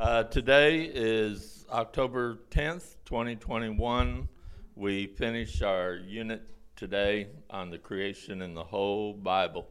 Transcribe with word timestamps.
Uh, 0.00 0.22
today 0.22 0.82
is 0.82 1.66
October 1.72 2.38
10th, 2.52 2.94
2021. 3.04 4.28
We 4.76 5.08
finish 5.08 5.60
our 5.60 5.96
unit 5.96 6.42
today 6.76 7.30
on 7.50 7.70
the 7.70 7.78
creation 7.78 8.40
in 8.40 8.54
the 8.54 8.62
whole 8.62 9.12
Bible. 9.12 9.66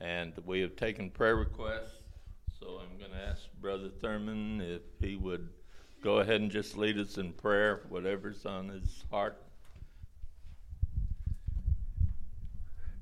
And 0.00 0.32
we 0.46 0.60
have 0.60 0.76
taken 0.76 1.10
prayer 1.10 1.34
requests. 1.34 1.96
So 2.60 2.80
I'm 2.80 2.96
going 2.98 3.10
to 3.10 3.18
ask 3.18 3.48
Brother 3.60 3.88
Thurman 4.00 4.60
if 4.60 4.82
he 5.00 5.16
would 5.16 5.48
go 6.04 6.18
ahead 6.18 6.40
and 6.40 6.52
just 6.52 6.76
lead 6.76 6.96
us 6.96 7.18
in 7.18 7.32
prayer, 7.32 7.80
whatever's 7.88 8.46
on 8.46 8.68
his 8.68 9.02
heart. 9.10 9.42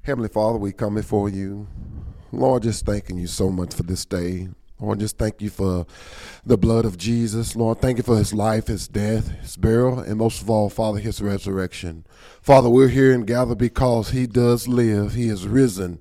Heavenly 0.05 0.31
Father, 0.31 0.57
we 0.57 0.73
come 0.73 0.95
before 0.95 1.29
you. 1.29 1.69
Lord, 2.33 2.63
just 2.63 2.87
thanking 2.87 3.19
you 3.19 3.27
so 3.27 3.51
much 3.51 3.75
for 3.75 3.83
this 3.83 4.07
day. 4.07 4.49
Lord, 4.79 5.01
just 5.01 5.17
thank 5.17 5.41
you 5.41 5.49
for 5.49 5.87
the 6.45 6.59
blood 6.59 6.85
of 6.85 6.99
Jesus. 6.99 7.57
Lord, 7.57 7.81
thank 7.81 7.97
you 7.97 8.03
for 8.03 8.19
his 8.19 8.35
life, 8.35 8.67
his 8.67 8.89
death, 8.89 9.31
his 9.41 9.57
burial, 9.57 9.99
and 9.99 10.19
most 10.19 10.43
of 10.43 10.51
all, 10.51 10.69
Father, 10.69 10.99
his 10.99 11.23
resurrection. 11.23 12.05
Father, 12.43 12.69
we're 12.69 12.89
here 12.89 13.13
and 13.13 13.27
gathered 13.27 13.59
because 13.59 14.11
he 14.11 14.27
does 14.27 14.69
live. 14.69 15.15
He 15.15 15.29
is 15.29 15.49
risen. 15.49 16.01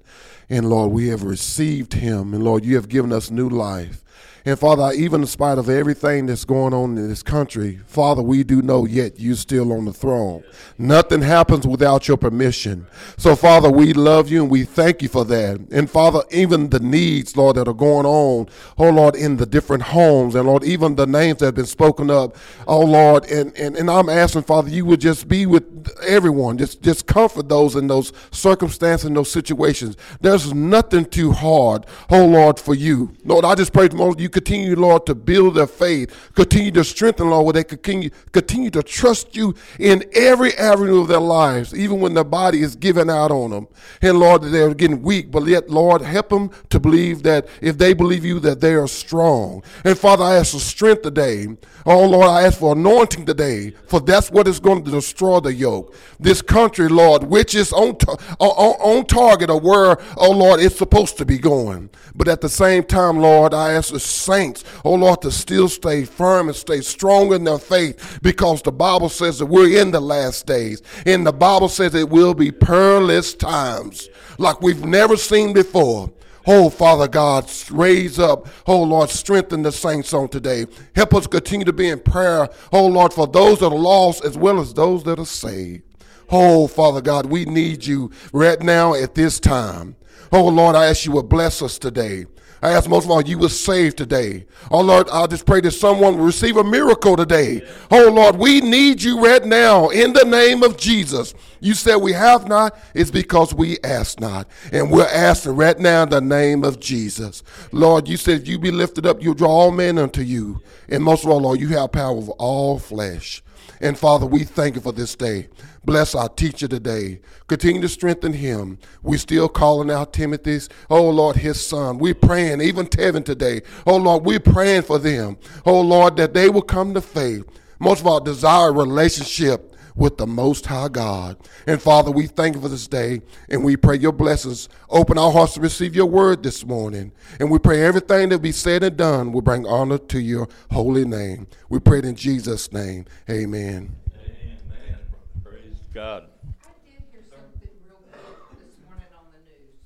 And 0.49 0.69
Lord, 0.69 0.91
we 0.91 1.07
have 1.07 1.23
received 1.23 1.93
him. 1.93 2.33
And 2.33 2.43
Lord, 2.43 2.65
you 2.65 2.75
have 2.75 2.89
given 2.89 3.11
us 3.11 3.31
new 3.31 3.49
life. 3.49 4.04
And 4.47 4.59
Father, 4.59 4.91
even 4.95 5.21
in 5.21 5.27
spite 5.27 5.57
of 5.57 5.69
everything 5.69 6.27
that's 6.27 6.45
going 6.45 6.71
on 6.71 6.95
in 6.99 7.09
this 7.09 7.23
country, 7.23 7.79
Father, 7.87 8.21
we 8.21 8.43
do 8.43 8.61
know 8.61 8.85
yet 8.85 9.19
you're 9.19 9.35
still 9.35 9.73
on 9.73 9.85
the 9.85 9.93
throne. 9.93 10.43
Nothing 10.77 11.23
happens 11.23 11.65
without 11.65 12.07
your 12.07 12.17
permission. 12.17 12.85
So, 13.17 13.35
Father, 13.35 13.71
we 13.71 13.93
love 13.93 14.29
you 14.29 14.43
and 14.43 14.51
we 14.51 14.63
thank 14.63 15.01
you 15.01 15.09
for 15.09 15.25
that. 15.25 15.59
And 15.71 15.89
Father, 15.89 16.21
even 16.29 16.69
the 16.69 16.79
needs, 16.79 17.35
Lord, 17.35 17.55
that 17.55 17.67
are 17.67 17.73
going 17.73 18.05
on, 18.05 18.47
oh 18.77 18.89
Lord, 18.91 19.15
in 19.15 19.37
the 19.37 19.47
different 19.47 19.81
homes, 19.81 20.35
and 20.35 20.45
Lord, 20.47 20.63
even 20.63 20.95
the 20.95 21.07
names 21.07 21.39
that 21.39 21.47
have 21.47 21.55
been 21.55 21.65
spoken 21.65 22.11
up, 22.11 22.37
oh 22.67 22.85
Lord, 22.85 23.25
and, 23.25 23.51
and, 23.57 23.75
and 23.75 23.89
I'm 23.89 24.09
asking, 24.09 24.43
Father, 24.43 24.69
you 24.69 24.85
would 24.85 25.01
just 25.01 25.27
be 25.27 25.47
with 25.47 25.89
everyone, 26.05 26.59
just, 26.59 26.83
just 26.83 27.07
comfort 27.07 27.49
those 27.49 27.75
in 27.75 27.87
those 27.87 28.13
circumstances, 28.29 29.07
in 29.07 29.15
those 29.15 29.31
situations. 29.31 29.97
There's 30.21 30.53
nothing 30.53 31.05
too 31.05 31.31
hard, 31.31 31.87
oh 32.11 32.27
Lord, 32.27 32.59
for 32.59 32.75
you. 32.75 33.11
Lord, 33.23 33.43
I 33.43 33.55
just 33.55 33.73
pray, 33.73 33.87
Lord, 33.87 34.19
you 34.19 34.29
continue, 34.35 34.75
Lord, 34.75 35.05
to 35.05 35.15
build 35.15 35.55
their 35.55 35.65
faith, 35.65 36.31
continue 36.35 36.69
to 36.71 36.83
strengthen, 36.83 37.29
Lord, 37.29 37.45
where 37.45 37.53
they 37.53 37.63
continue, 37.63 38.09
continue 38.33 38.69
to 38.71 38.83
trust 38.83 39.33
you 39.33 39.55
in 39.79 40.03
every 40.13 40.53
avenue 40.55 40.99
of 40.99 41.07
their 41.07 41.21
lives, 41.21 41.73
even 41.73 42.01
when 42.01 42.13
their 42.15 42.25
body 42.25 42.61
is 42.61 42.75
giving 42.75 43.09
out 43.09 43.31
on 43.31 43.51
them. 43.51 43.67
And 44.01 44.19
Lord, 44.19 44.41
they're 44.41 44.73
getting 44.73 45.01
weak, 45.01 45.31
but 45.31 45.47
yet, 45.47 45.69
Lord, 45.69 46.01
help 46.01 46.27
them 46.27 46.51
to 46.69 46.81
believe 46.81 47.23
that 47.23 47.47
if 47.61 47.77
they 47.77 47.93
believe 47.93 48.25
you, 48.25 48.41
that 48.41 48.59
they 48.59 48.73
are 48.73 48.89
strong. 48.89 49.63
And 49.85 49.97
Father, 49.97 50.25
I 50.25 50.35
ask 50.35 50.51
for 50.51 50.59
strength 50.59 51.03
today. 51.03 51.47
Oh 51.87 52.07
Lord, 52.07 52.27
I 52.27 52.43
ask 52.43 52.59
for 52.59 52.73
anointing 52.73 53.25
today, 53.27 53.69
for 53.87 53.99
that's 53.99 54.31
what 54.31 54.47
is 54.47 54.59
going 54.59 54.83
to 54.85 54.91
destroy 54.91 55.39
the 55.39 55.53
yoke. 55.53 55.95
This 56.19 56.41
country, 56.41 56.89
Lord, 56.89 57.23
which 57.23 57.53
is 57.53 57.71
on, 57.71 57.95
on, 58.39 58.99
on 58.99 59.05
target 59.05 59.51
of 59.51 59.61
where, 59.63 59.97
oh 60.17 60.31
Lord, 60.31 60.59
it's 60.59 60.75
supposed 60.75 61.17
to 61.19 61.25
be 61.25 61.37
going. 61.37 61.91
But 62.15 62.27
at 62.27 62.41
the 62.41 62.49
same 62.49 62.83
time, 62.83 63.17
Lord, 63.17 63.53
I 63.53 63.73
ask 63.73 63.91
the 63.91 63.99
saints, 64.25 64.63
oh 64.83 64.95
Lord, 64.95 65.21
to 65.21 65.31
still 65.31 65.69
stay 65.69 66.03
firm 66.03 66.47
and 66.47 66.55
stay 66.55 66.81
strong 66.81 67.33
in 67.33 67.43
their 67.43 67.59
faith 67.59 68.19
because 68.21 68.61
the 68.61 68.71
Bible 68.71 69.09
says 69.09 69.39
that 69.39 69.45
we're 69.45 69.79
in 69.81 69.91
the 69.91 69.99
last 69.99 70.45
days. 70.45 70.81
And 71.05 71.25
the 71.25 71.33
Bible 71.33 71.69
says 71.69 71.95
it 71.95 72.09
will 72.09 72.33
be 72.33 72.51
perilous 72.51 73.33
times 73.33 74.09
like 74.37 74.61
we've 74.61 74.85
never 74.85 75.17
seen 75.17 75.53
before. 75.53 76.11
Oh, 76.47 76.69
Father 76.69 77.07
God, 77.07 77.49
raise 77.71 78.19
up. 78.19 78.47
Oh, 78.67 78.83
Lord, 78.83 79.09
strengthen 79.09 79.63
the 79.63 79.71
saints 79.71 80.13
on 80.13 80.29
today. 80.29 80.67
Help 80.95 81.15
us 81.15 81.25
continue 81.25 81.65
to 81.65 81.73
be 81.73 81.89
in 81.89 81.99
prayer. 81.99 82.47
Oh, 82.71 82.85
Lord, 82.85 83.13
for 83.13 83.25
those 83.25 83.59
that 83.59 83.71
are 83.71 83.77
lost 83.77 84.23
as 84.23 84.37
well 84.37 84.59
as 84.59 84.73
those 84.73 85.03
that 85.05 85.17
are 85.17 85.25
saved. 85.25 85.83
Oh, 86.29 86.67
Father 86.67 87.01
God, 87.01 87.25
we 87.27 87.45
need 87.45 87.85
you 87.85 88.11
right 88.31 88.61
now 88.61 88.93
at 88.93 89.15
this 89.15 89.39
time. 89.39 89.95
Oh, 90.31 90.47
Lord, 90.47 90.75
I 90.75 90.87
ask 90.87 91.05
you 91.05 91.13
to 91.13 91.23
bless 91.23 91.61
us 91.61 91.79
today. 91.79 92.25
I 92.65 92.71
ask 92.71 92.89
most 92.89 93.05
of 93.05 93.11
all 93.11 93.21
you 93.21 93.37
will 93.37 93.49
save 93.49 93.95
today. 93.95 94.47
Oh 94.71 94.81
Lord, 94.81 95.07
I 95.11 95.27
just 95.27 95.45
pray 95.45 95.61
that 95.61 95.69
someone 95.69 96.17
will 96.17 96.25
receive 96.25 96.57
a 96.57 96.63
miracle 96.63 97.15
today. 97.15 97.61
Oh 97.91 98.09
Lord, 98.09 98.37
we 98.37 98.59
need 98.59 99.03
you 99.03 99.23
right 99.23 99.45
now 99.45 99.89
in 99.89 100.13
the 100.13 100.25
name 100.25 100.63
of 100.63 100.75
Jesus. 100.75 101.35
You 101.59 101.75
said 101.75 101.97
we 101.97 102.13
have 102.13 102.47
not, 102.47 102.75
it's 102.95 103.11
because 103.11 103.53
we 103.53 103.77
ask 103.83 104.19
not. 104.19 104.47
And 104.71 104.89
we're 104.89 105.05
asking 105.05 105.55
right 105.55 105.77
now 105.77 106.03
in 106.03 106.09
the 106.09 106.21
name 106.21 106.63
of 106.63 106.79
Jesus. 106.79 107.43
Lord, 107.71 108.07
you 108.07 108.17
said 108.17 108.47
you 108.47 108.57
be 108.57 108.71
lifted 108.71 109.05
up, 109.05 109.21
you'll 109.21 109.35
draw 109.35 109.47
all 109.47 109.71
men 109.71 109.99
unto 109.99 110.21
you. 110.21 110.59
And 110.89 111.03
most 111.03 111.23
of 111.23 111.29
all, 111.29 111.41
Lord, 111.41 111.59
you 111.59 111.67
have 111.67 111.91
power 111.91 112.17
over 112.17 112.31
all 112.31 112.79
flesh. 112.79 113.43
And 113.81 113.97
Father, 113.97 114.25
we 114.25 114.43
thank 114.43 114.75
you 114.75 114.81
for 114.81 114.91
this 114.91 115.15
day. 115.15 115.49
Bless 115.83 116.15
our 116.15 116.29
teacher 116.29 116.67
today. 116.67 117.21
Continue 117.47 117.81
to 117.81 117.89
strengthen 117.89 118.33
him. 118.33 118.79
We 119.03 119.17
still 119.17 119.47
calling 119.47 119.91
out 119.91 120.13
Timothy's, 120.13 120.69
oh 120.89 121.09
Lord, 121.09 121.35
his 121.35 121.63
son. 121.65 121.99
We're 121.99 122.15
praying, 122.15 122.61
even 122.61 122.87
Tevin 122.87 123.23
today. 123.23 123.61
Oh 123.85 123.97
Lord, 123.97 124.25
we're 124.25 124.39
praying 124.39 124.83
for 124.83 124.97
them. 124.97 125.37
Oh 125.65 125.81
Lord, 125.81 126.17
that 126.17 126.33
they 126.33 126.49
will 126.49 126.61
come 126.61 126.93
to 126.93 127.01
faith. 127.01 127.45
Most 127.79 127.99
of 127.99 128.07
all, 128.07 128.19
desire 128.19 128.73
relationship 128.73 129.74
with 129.95 130.17
the 130.17 130.27
Most 130.27 130.65
High 130.65 130.89
God. 130.89 131.37
And 131.65 131.81
Father, 131.81 132.11
we 132.11 132.27
thank 132.27 132.55
you 132.55 132.61
for 132.61 132.67
this 132.69 132.87
day 132.87 133.21
and 133.49 133.63
we 133.63 133.77
pray 133.77 133.97
your 133.97 134.11
blessings. 134.11 134.67
Open 134.89 135.17
our 135.17 135.31
hearts 135.31 135.53
to 135.53 135.61
receive 135.61 135.95
your 135.95 136.05
word 136.07 136.43
this 136.43 136.65
morning. 136.65 137.11
And 137.39 137.49
we 137.49 137.59
pray 137.59 137.81
everything 137.81 138.29
that 138.29 138.39
be 138.39 138.51
said 138.51 138.83
and 138.83 138.97
done 138.97 139.31
will 139.31 139.41
bring 139.41 139.65
honor 139.65 139.97
to 139.97 140.19
your 140.19 140.47
holy 140.71 141.05
name. 141.05 141.47
We 141.69 141.79
pray 141.79 141.99
it 141.99 142.05
in 142.05 142.15
Jesus' 142.15 142.71
name. 142.73 143.05
Amen. 143.29 143.95
Amen. 144.13 144.97
Praise 145.43 145.79
God. 145.93 146.25
I 146.63 146.67
did 146.83 147.03
hear 147.11 147.21
something 147.31 147.69
real 147.87 147.99
good 148.11 148.59
this 148.67 148.75
morning 148.83 149.07
on 149.15 149.25
the 149.31 149.39
news. 149.47 149.79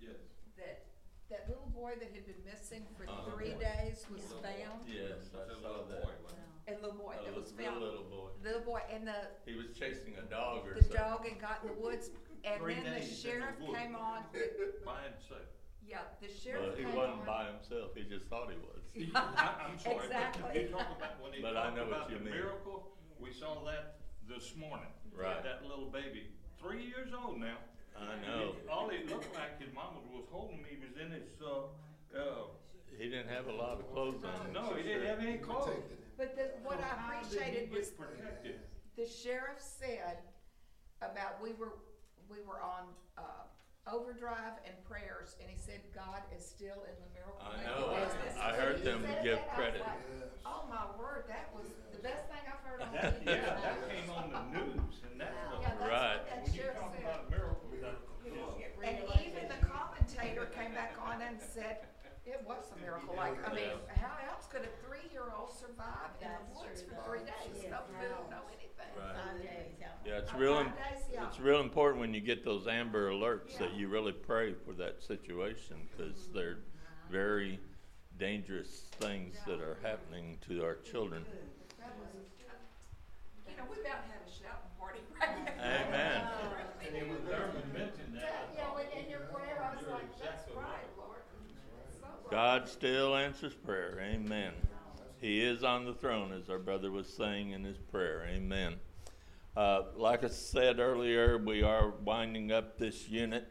Yes. 0.00 0.14
That, 0.56 0.84
that 1.30 1.48
little 1.48 1.70
boy 1.74 1.92
that 1.98 2.10
had 2.14 2.24
been 2.24 2.42
missing 2.46 2.86
for 2.96 3.06
three 3.34 3.54
days 3.58 4.06
was 4.12 4.22
found. 4.42 4.86
Yes, 4.86 5.26
I 5.34 5.60
saw 5.60 5.82
that. 5.90 6.06
A 6.68 6.74
little 6.82 6.92
boy 6.98 7.14
A 7.20 7.24
that 7.30 7.34
was 7.34 7.52
little- 7.58 7.72
found. 7.72 7.80
little 8.42 8.55
boy. 8.66 8.80
Little 8.82 8.96
and 8.96 9.06
the, 9.06 9.20
He 9.46 9.54
was 9.56 9.66
chasing 9.78 10.14
a 10.18 10.26
dog 10.28 10.66
or 10.66 10.74
the 10.74 10.82
something. 10.82 10.98
dog 11.00 11.26
had 11.28 11.40
got 11.40 11.58
in 11.62 11.68
the 11.74 11.78
woods, 11.80 12.10
and 12.44 12.60
Three 12.60 12.74
then 12.74 12.84
the 12.84 12.90
days 13.00 13.08
in 13.08 13.10
the 13.10 13.16
sheriff 13.16 13.56
woods. 13.62 13.78
came 13.78 13.94
on. 13.94 14.22
By 14.84 15.00
himself. 15.06 15.46
Yeah, 15.86 16.02
the 16.20 16.26
But 16.26 16.36
sheriff 16.42 16.76
he 16.76 16.82
came 16.84 16.94
wasn't 16.98 17.20
on. 17.22 17.26
by 17.26 17.46
himself, 17.46 17.94
he 17.94 18.02
just 18.10 18.26
thought 18.26 18.50
he 18.50 18.58
was. 18.58 18.82
I- 19.14 19.54
I'm 19.70 19.78
sorry, 19.82 19.96
but 19.96 20.04
Exactly. 20.10 20.62
you 20.62 20.68
talk 20.74 20.90
about, 20.98 21.22
when 21.22 21.32
he 21.32 21.40
But 21.40 21.56
I 21.56 21.70
talked 21.70 21.76
know 21.78 21.86
what 21.86 22.10
about 22.10 22.10
you 22.10 22.18
the 22.18 22.24
mean. 22.26 22.34
miracle, 22.34 22.90
we 23.22 23.30
saw 23.32 23.62
that 23.70 24.02
this 24.28 24.54
morning. 24.58 24.90
Right. 25.14 25.38
That 25.46 25.62
little 25.62 25.86
baby, 25.86 26.26
three 26.60 26.82
years 26.84 27.14
old 27.14 27.38
now. 27.38 27.56
I 27.96 28.18
know. 28.26 28.52
All 28.68 28.90
he 28.90 29.06
looked 29.08 29.32
like 29.38 29.62
his 29.62 29.72
mama 29.72 30.02
was 30.12 30.26
holding 30.30 30.58
him, 30.58 30.66
he 30.68 30.76
was 30.76 30.98
in 31.00 31.12
his, 31.14 31.30
uh, 31.40 31.70
uh, 32.18 32.50
He 32.98 33.08
didn't 33.08 33.28
have 33.28 33.46
a 33.46 33.52
lot 33.54 33.78
of 33.78 33.90
clothes 33.92 34.20
on. 34.26 34.52
no, 34.52 34.74
he 34.74 34.82
didn't 34.82 35.06
have 35.06 35.20
any 35.20 35.38
clothes. 35.38 35.70
But 36.16 36.36
the, 36.36 36.50
what 36.64 36.80
I 36.80 36.96
How 36.96 37.20
did 37.20 37.28
he 37.28 37.36
appreciated 37.36 37.70
get 37.70 37.78
was 37.78 37.88
protected? 37.90 38.60
the 38.96 39.06
sheriff 39.06 39.60
said 39.60 40.18
about, 41.02 41.42
we 41.42 41.52
were, 41.52 41.76
we 42.30 42.38
were 42.46 42.60
on, 42.64 42.88
uh, 43.18 43.44
overdrive 43.86 44.58
and 44.66 44.74
prayers, 44.82 45.36
and 45.38 45.46
he 45.46 45.54
said 45.54 45.78
God 45.94 46.18
is 46.34 46.42
still 46.42 46.82
in 46.90 46.96
the 46.98 47.10
miracle 47.14 47.38
I 47.38 47.54
making 47.54 47.70
know. 47.70 47.94
business. 47.94 48.34
I 48.34 48.50
heard 48.58 48.82
He 48.82 48.84
them 48.88 48.98
said 49.06 49.22
give 49.22 49.38
that, 49.38 49.46
I 49.46 49.54
was 49.54 49.62
credit. 49.62 49.80
like, 49.86 50.02
Oh 50.42 50.62
my 50.66 50.90
word, 50.98 51.30
that 51.30 51.54
was 51.54 51.70
the 51.94 52.02
best 52.02 52.26
thing 52.26 52.42
I've 52.50 52.62
heard 52.66 52.82
on 52.82 52.90
That, 52.98 53.20
TV. 53.22 53.30
yeah, 53.30 53.62
that 53.62 53.78
came 53.86 54.10
on 54.10 54.26
the 54.34 54.42
news, 54.58 54.94
and 55.06 55.20
that's 55.20 55.30
Yeah, 55.30 55.54
what, 55.54 55.62
that's 55.62 55.78
what 55.78 55.90
Right. 55.92 56.18
that 56.26 56.38
when 56.42 56.50
you 56.50 56.58
sheriff 56.58 56.78
talk 56.82 56.94
said. 56.98 57.04
about 57.06 57.20
a 57.22 57.30
miracle, 57.30 57.68
that, 57.78 57.96
And 58.82 58.98
even 59.22 59.44
the 59.46 59.60
commentator 59.62 60.46
came 60.50 60.72
back 60.74 60.98
on 60.98 61.22
and 61.22 61.38
said, 61.38 61.86
it 62.26 62.42
was 62.46 62.64
a 62.76 62.80
miracle, 62.80 63.14
like, 63.16 63.36
I 63.48 63.54
mean, 63.54 63.70
how 64.00 64.16
else 64.30 64.46
could 64.50 64.62
a 64.62 64.72
three-year-old 64.86 65.50
survive 65.54 66.10
in 66.20 66.28
the 66.28 66.58
woods 66.58 66.82
for 66.82 66.96
three 67.08 67.20
days? 67.24 67.64
No 67.70 67.78
food, 68.00 68.10
no 68.30 68.38
anything. 68.50 68.92
Right. 68.98 69.78
Yeah, 70.04 70.18
it's 70.18 70.32
Uh, 70.32 70.38
real, 70.38 70.54
five 70.56 70.66
im- 70.66 70.72
days, 70.72 71.04
yeah. 71.12 71.26
it's 71.28 71.40
real 71.40 71.60
important 71.60 72.00
when 72.00 72.14
you 72.14 72.20
get 72.20 72.44
those 72.44 72.66
Amber 72.66 73.10
Alerts 73.10 73.58
that 73.58 73.70
Yeah. 73.72 73.76
you 73.78 73.88
really 73.88 74.12
pray 74.12 74.54
for 74.54 74.72
that 74.74 75.02
situation, 75.02 75.88
cause 75.96 76.28
they're 76.32 76.58
very 77.10 77.58
dangerous 78.18 78.82
things 78.98 79.36
that 79.46 79.60
are 79.60 79.76
happening 79.82 80.38
to 80.48 80.64
our 80.64 80.76
children. 80.76 81.24
That 81.78 81.94
was, 81.98 82.08
you 83.48 83.56
know, 83.56 83.64
we 83.70 83.80
about 83.80 84.04
had 84.04 84.22
a 84.26 84.30
shouting 84.30 84.70
party 84.78 85.00
right 85.20 85.44
now. 85.44 85.86
Amen. 85.86 86.28
and 86.82 87.10
when 87.10 87.18
Thurman 87.26 87.72
mentioned 87.72 88.14
that, 88.16 88.48
Yeah, 88.54 88.74
when 88.74 88.86
in 88.90 89.10
your 89.10 89.20
prayer, 89.32 89.60
I 89.62 89.74
was 89.74 89.82
You're 89.82 89.90
like, 89.92 90.08
that's 90.18 90.46
exactly 90.46 90.54
right, 90.56 90.64
right. 90.64 90.96
Lord. 90.96 91.20
So 92.00 92.06
right. 92.06 92.25
God 92.36 92.68
still 92.68 93.16
answers 93.16 93.54
prayer. 93.54 93.98
Amen. 93.98 94.52
He 95.22 95.40
is 95.40 95.64
on 95.64 95.86
the 95.86 95.94
throne, 95.94 96.32
as 96.32 96.50
our 96.50 96.58
brother 96.58 96.90
was 96.90 97.08
saying 97.08 97.52
in 97.52 97.64
his 97.64 97.78
prayer. 97.78 98.28
Amen. 98.28 98.74
Uh, 99.56 99.84
like 99.96 100.22
I 100.22 100.28
said 100.28 100.78
earlier, 100.78 101.38
we 101.38 101.62
are 101.62 101.94
winding 102.04 102.52
up 102.52 102.76
this 102.76 103.08
unit. 103.08 103.48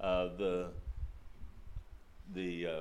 Uh, 0.00 0.28
the 0.38 0.70
the 2.32 2.66
uh, 2.66 2.80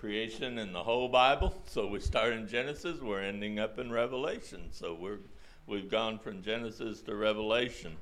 creation 0.00 0.58
in 0.58 0.72
the 0.72 0.82
whole 0.82 1.08
Bible. 1.08 1.54
So 1.66 1.86
we 1.86 2.00
start 2.00 2.32
in 2.32 2.48
Genesis, 2.48 3.00
we're 3.00 3.22
ending 3.22 3.60
up 3.60 3.78
in 3.78 3.92
Revelation. 3.92 4.62
So 4.72 4.98
we're 5.00 5.20
we've 5.68 5.88
gone 5.88 6.18
from 6.18 6.42
Genesis 6.42 7.02
to 7.02 7.14
Revelation. 7.14 7.98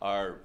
Our 0.00 0.42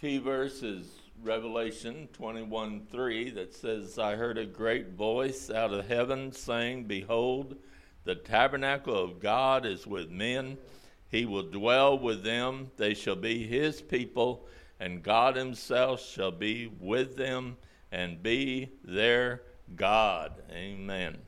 key 0.00 0.16
verse 0.16 0.62
is 0.62 0.86
Revelation 1.22 2.08
21 2.12 2.86
3 2.90 3.30
that 3.30 3.52
says, 3.52 3.98
I 3.98 4.14
heard 4.14 4.38
a 4.38 4.46
great 4.46 4.90
voice 4.90 5.50
out 5.50 5.72
of 5.72 5.86
heaven 5.88 6.32
saying, 6.32 6.84
Behold, 6.84 7.56
the 8.04 8.14
tabernacle 8.14 8.94
of 8.94 9.18
God 9.18 9.66
is 9.66 9.86
with 9.86 10.10
men. 10.10 10.58
He 11.08 11.26
will 11.26 11.42
dwell 11.42 11.98
with 11.98 12.22
them. 12.22 12.70
They 12.76 12.94
shall 12.94 13.16
be 13.16 13.46
his 13.46 13.82
people, 13.82 14.46
and 14.78 15.02
God 15.02 15.34
himself 15.34 16.00
shall 16.00 16.30
be 16.30 16.70
with 16.78 17.16
them 17.16 17.56
and 17.90 18.22
be 18.22 18.70
their 18.84 19.42
God. 19.74 20.42
Amen. 20.52 21.18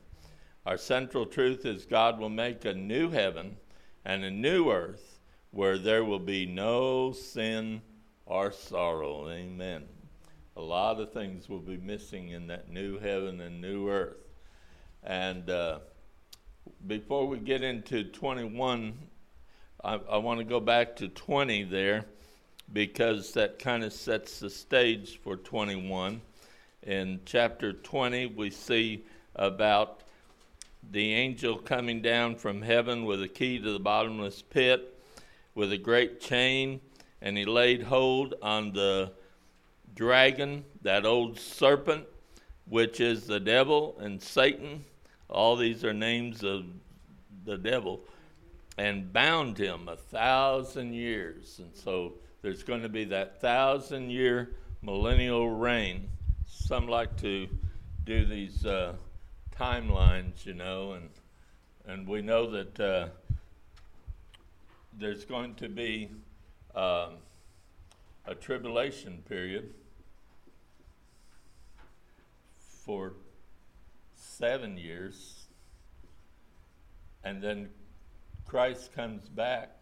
Our 0.65 0.77
central 0.77 1.25
truth 1.25 1.65
is 1.65 1.85
God 1.85 2.17
will 2.19 2.29
make 2.29 2.63
a 2.65 2.73
new 2.73 3.09
heaven 3.09 3.57
and 4.05 4.23
a 4.23 4.31
new 4.31 4.71
earth 4.71 5.19
where 5.51 5.77
there 5.77 6.05
will 6.05 6.19
be 6.19 6.45
no 6.45 7.11
sin 7.11 7.81
or 8.25 8.51
sorrow. 8.51 9.29
Amen. 9.29 9.83
A 10.57 10.61
lot 10.61 10.99
of 10.99 11.11
things 11.13 11.49
will 11.49 11.59
be 11.59 11.77
missing 11.77 12.29
in 12.29 12.47
that 12.47 12.69
new 12.69 12.99
heaven 12.99 13.39
and 13.41 13.61
new 13.61 13.89
earth. 13.89 14.17
And 15.03 15.49
uh, 15.49 15.79
before 16.87 17.27
we 17.27 17.39
get 17.39 17.63
into 17.63 18.03
21, 18.03 18.93
I, 19.83 19.99
I 20.09 20.17
want 20.17 20.39
to 20.39 20.43
go 20.43 20.59
back 20.59 20.95
to 20.97 21.07
20 21.07 21.63
there 21.63 22.05
because 22.73 23.33
that 23.33 23.59
kind 23.59 23.83
of 23.83 23.93
sets 23.93 24.39
the 24.39 24.49
stage 24.49 25.19
for 25.21 25.37
21. 25.37 26.21
In 26.83 27.19
chapter 27.25 27.73
20, 27.73 28.27
we 28.27 28.49
see 28.49 29.05
about 29.35 30.01
the 30.91 31.13
angel 31.13 31.57
coming 31.57 32.01
down 32.01 32.35
from 32.35 32.61
heaven 32.61 33.05
with 33.05 33.21
a 33.21 33.27
key 33.27 33.59
to 33.59 33.71
the 33.73 33.79
bottomless 33.79 34.41
pit 34.41 34.97
with 35.53 35.71
a 35.71 35.77
great 35.77 36.19
chain, 36.21 36.79
and 37.21 37.37
he 37.37 37.45
laid 37.45 37.83
hold 37.83 38.33
on 38.41 38.73
the 38.73 39.11
dragon, 39.95 40.65
that 40.81 41.05
old 41.05 41.39
serpent, 41.39 42.05
which 42.67 42.99
is 42.99 43.27
the 43.27 43.39
devil 43.39 43.97
and 43.99 44.21
Satan. 44.21 44.83
All 45.29 45.55
these 45.55 45.83
are 45.83 45.93
names 45.93 46.43
of 46.43 46.65
the 47.45 47.57
devil, 47.57 48.01
and 48.77 49.11
bound 49.11 49.57
him 49.57 49.87
a 49.87 49.95
thousand 49.95 50.93
years. 50.93 51.59
And 51.59 51.75
so 51.75 52.13
there's 52.41 52.63
going 52.63 52.81
to 52.81 52.89
be 52.89 53.05
that 53.05 53.39
thousand 53.41 54.09
year 54.09 54.55
millennial 54.81 55.49
reign 55.49 56.09
some 56.47 56.87
like 56.87 57.15
to 57.17 57.47
do 58.03 58.25
these 58.25 58.65
uh, 58.65 58.93
timelines, 59.57 60.45
you 60.45 60.53
know, 60.53 60.93
and 60.93 61.09
and 61.87 62.07
we 62.07 62.21
know 62.21 62.49
that 62.49 62.79
uh, 62.79 63.07
there's 64.97 65.25
going 65.25 65.55
to 65.55 65.67
be 65.67 66.09
um, 66.75 67.15
a 68.25 68.35
tribulation 68.35 69.23
period 69.27 69.73
for 72.85 73.13
seven 74.15 74.77
years, 74.77 75.45
and 77.23 77.41
then 77.41 77.69
Christ 78.45 78.93
comes 78.93 79.27
back 79.29 79.77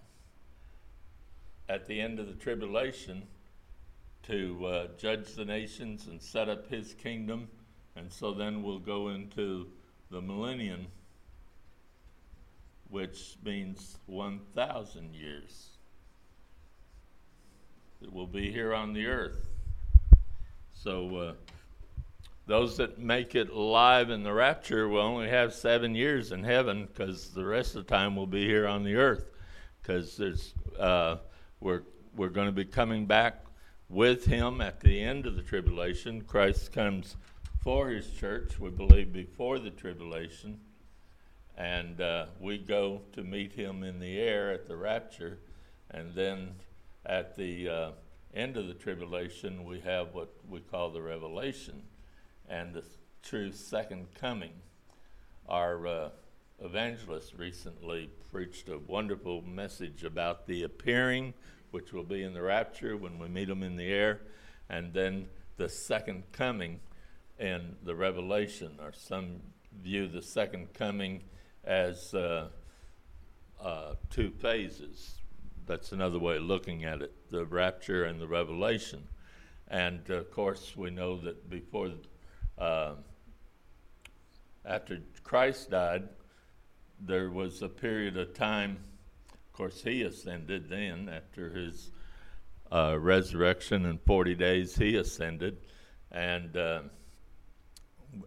at 1.68 1.86
the 1.86 2.02
end 2.02 2.20
of 2.20 2.28
the 2.28 2.34
tribulation 2.34 3.24
to 4.24 4.66
uh, 4.66 4.88
judge 4.98 5.34
the 5.36 5.46
nations 5.46 6.08
and 6.08 6.22
set 6.22 6.50
up 6.50 6.70
his 6.70 6.94
kingdom. 6.94 7.48
And 7.96 8.12
so 8.12 8.34
then 8.34 8.64
we'll 8.64 8.80
go 8.80 9.10
into 9.10 9.68
the 10.12 10.22
millennium, 10.22 10.88
which 12.90 13.38
means 13.44 13.98
1,000 14.08 15.14
years. 15.14 15.79
It 18.02 18.14
will 18.14 18.28
be 18.28 18.52
here 18.52 18.74
on 18.74 18.94
the 18.94 19.08
earth. 19.08 19.46
So 20.74 21.16
uh, 21.16 21.34
those 22.46 22.78
that 22.78 22.98
make 22.98 23.36
it 23.36 23.50
alive 23.50 24.10
in 24.10 24.24
the 24.24 24.34
rapture 24.34 24.88
will 24.88 25.02
only 25.02 25.30
have 25.30 25.54
seven 25.54 25.96
years 25.96 26.32
in 26.32 26.44
heaven 26.44 26.88
because 26.88 27.30
the 27.30 27.46
rest 27.46 27.76
of 27.76 27.86
the 27.86 27.90
time 27.94 28.16
will 28.16 28.28
be 28.28 28.46
here 28.46 28.68
on 28.68 28.84
the 28.84 28.96
earth 28.96 29.30
because 29.82 30.16
there's 30.16 30.54
uh, 30.80 31.18
we're 31.60 31.84
we're 32.16 32.30
going 32.30 32.48
to 32.48 32.54
be 32.54 32.66
coming 32.66 33.06
back 33.06 33.46
with 33.90 34.26
him 34.26 34.62
at 34.62 34.80
the 34.80 35.02
end 35.02 35.26
of 35.26 35.36
the 35.36 35.42
tribulation. 35.42 36.22
Christ 36.22 36.72
comes 36.72 37.18
for 37.62 37.90
his 37.90 38.10
church, 38.12 38.60
we 38.60 38.70
believe, 38.70 39.12
before 39.12 39.60
the 39.60 39.72
tribulation. 39.72 40.60
And 41.58 42.00
uh, 42.00 42.28
we 42.40 42.58
go 42.58 43.02
to 43.14 43.24
meet 43.24 43.54
him 43.54 43.84
in 43.84 44.00
the 44.00 44.20
air 44.20 44.52
at 44.52 44.68
the 44.68 44.78
rapture. 44.78 45.40
And 45.92 46.14
then 46.14 46.52
at 47.06 47.36
the 47.36 47.70
uh, 47.70 47.92
end 48.34 48.58
of 48.58 48.68
the 48.68 48.74
tribulation, 48.74 49.64
we 49.64 49.80
have 49.80 50.14
what 50.14 50.34
we 50.48 50.60
call 50.60 50.90
the 50.90 51.02
revelation 51.02 51.82
and 52.48 52.74
the 52.74 52.84
true 53.24 53.52
second 53.52 54.08
coming. 54.16 54.54
Our 55.48 55.88
uh, 55.88 56.10
evangelist 56.60 57.34
recently 57.38 58.10
preached 58.32 58.70
a 58.70 58.78
wonderful 58.78 59.42
message 59.42 60.04
about 60.04 60.46
the 60.48 60.64
appearing 60.64 61.34
which 61.72 61.94
will 61.94 62.04
be 62.04 62.24
in 62.24 62.34
the 62.34 62.42
rapture 62.42 62.98
when 62.98 63.20
we 63.20 63.28
meet 63.28 63.50
him 63.50 63.64
in 63.64 63.76
the 63.76 63.92
air, 63.92 64.22
and 64.70 64.94
then 64.94 65.28
the 65.58 65.70
second 65.70 66.24
coming 66.32 66.80
in 67.40 67.76
the 67.84 67.96
revelation, 67.96 68.72
or 68.82 68.92
some 68.92 69.40
view 69.84 70.08
the 70.08 70.22
second 70.22 70.74
coming 70.74 71.22
as 71.64 72.14
uh, 72.14 72.48
uh, 73.62 73.94
two 74.10 74.32
phases. 74.32 75.19
That's 75.70 75.92
another 75.92 76.18
way 76.18 76.38
of 76.38 76.42
looking 76.42 76.84
at 76.84 77.04
it 77.04 77.14
the 77.30 77.46
rapture 77.46 78.06
and 78.06 78.20
the 78.20 78.28
revelation. 78.28 79.08
And 79.68 80.10
of 80.10 80.32
course, 80.32 80.76
we 80.76 80.90
know 80.90 81.20
that 81.20 81.48
before, 81.48 81.92
uh, 82.58 82.94
after 84.66 84.98
Christ 85.24 85.70
died, 85.70 86.10
there 87.00 87.30
was 87.30 87.62
a 87.62 87.70
period 87.70 88.18
of 88.18 88.34
time 88.34 88.80
Of 89.32 89.54
course, 89.54 89.84
he 89.84 90.02
ascended 90.02 90.70
then 90.70 91.08
after 91.08 91.52
his 91.52 91.92
uh, 92.72 92.98
resurrection 93.00 93.86
in 93.86 94.00
40 94.00 94.34
days, 94.34 94.76
he 94.76 94.96
ascended. 94.96 95.58
And 96.12 96.58
uh, 96.58 96.82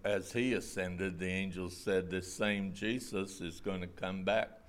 as 0.05 0.31
he 0.31 0.53
ascended, 0.53 1.19
the 1.19 1.27
angels 1.27 1.77
said, 1.77 2.09
This 2.09 2.33
same 2.33 2.73
Jesus 2.73 3.41
is 3.41 3.59
going 3.59 3.81
to 3.81 3.89
come 3.89 4.23
back 4.23 4.62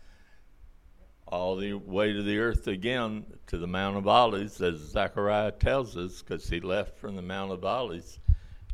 all 1.34 1.56
the 1.56 1.74
way 1.74 2.14
to 2.14 2.22
the 2.22 2.38
earth 2.38 2.68
again 2.68 3.26
to 3.48 3.58
the 3.58 3.68
Mount 3.68 3.98
of 3.98 4.08
Olives, 4.08 4.62
as 4.62 4.80
Zechariah 4.80 5.52
tells 5.52 5.98
us, 5.98 6.22
because 6.22 6.48
he 6.48 6.60
left 6.60 7.00
from 7.00 7.16
the 7.16 7.22
Mount 7.24 7.52
of 7.52 7.66
Olives. 7.66 8.20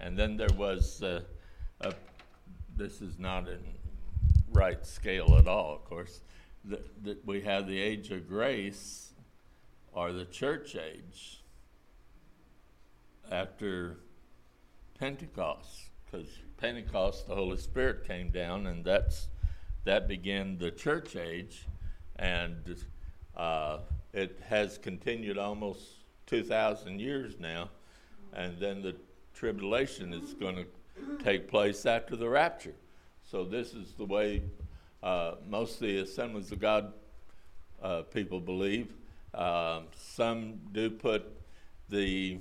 And 0.02 0.18
then 0.18 0.36
there 0.36 0.54
was, 0.58 1.02
uh, 1.02 1.22
a, 1.80 1.94
this 2.76 3.02
is 3.02 3.18
not 3.18 3.48
in 3.48 3.60
right 4.52 4.86
scale 4.86 5.38
at 5.38 5.48
all, 5.48 5.76
of 5.76 5.86
course 5.86 6.22
that, 6.66 7.04
that 7.04 7.26
we 7.26 7.42
have 7.42 7.68
the 7.68 7.80
age 7.80 8.12
of 8.12 8.28
grace 8.28 9.14
or 9.94 10.12
the 10.12 10.26
church 10.26 10.76
age 10.76 11.42
after 13.32 14.00
Pentecost, 15.00 15.90
because 16.06 16.28
Pentecost, 16.58 17.28
the 17.28 17.36
Holy 17.36 17.58
Spirit 17.58 18.06
came 18.06 18.32
down, 18.32 18.68
and 18.68 18.84
that's 18.84 19.30
that 19.86 20.08
began 20.08 20.58
the 20.58 20.72
church 20.72 21.16
age, 21.16 21.66
and 22.20 22.76
uh, 23.36 23.80
it 24.14 24.40
has 24.48 24.78
continued 24.78 25.38
almost 25.38 25.82
two 26.28 26.44
thousand 26.44 27.00
years 27.00 27.40
now, 27.40 27.70
and 28.34 28.60
then 28.60 28.82
the 28.84 28.96
tribulation 29.34 30.14
is 30.14 30.34
going 30.34 30.56
to 30.56 30.66
take 31.24 31.48
place 31.48 31.86
after 31.86 32.16
the 32.16 32.28
rapture. 32.28 32.76
So 33.24 33.46
this 33.46 33.74
is 33.74 33.94
the 33.94 34.06
way 34.06 34.42
uh, 35.02 35.36
most 35.48 35.76
of 35.76 35.88
the 35.88 36.00
Assemblies 36.00 36.52
of 36.52 36.60
God 36.60 36.94
uh, 37.82 38.02
people 38.02 38.40
believe. 38.42 38.88
Uh, 39.34 39.82
some 39.96 40.60
do 40.74 40.90
put 40.90 41.24
the 41.90 42.40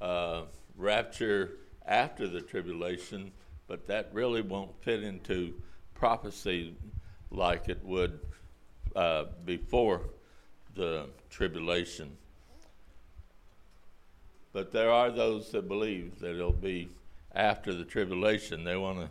uh, 0.00 0.42
rapture 0.76 1.52
after 1.86 2.28
the 2.28 2.40
tribulation, 2.40 3.32
but 3.66 3.86
that 3.86 4.10
really 4.12 4.42
won't 4.42 4.74
fit 4.82 5.02
into 5.02 5.54
prophecy 5.94 6.74
like 7.30 7.68
it 7.68 7.82
would 7.84 8.20
uh, 8.96 9.26
before 9.44 10.00
the 10.74 11.06
tribulation. 11.30 12.16
But 14.52 14.72
there 14.72 14.90
are 14.90 15.10
those 15.10 15.52
that 15.52 15.68
believe 15.68 16.18
that 16.20 16.34
it'll 16.34 16.52
be 16.52 16.88
after 17.34 17.74
the 17.74 17.84
tribulation. 17.84 18.64
They 18.64 18.76
want 18.76 18.98
to 19.00 19.10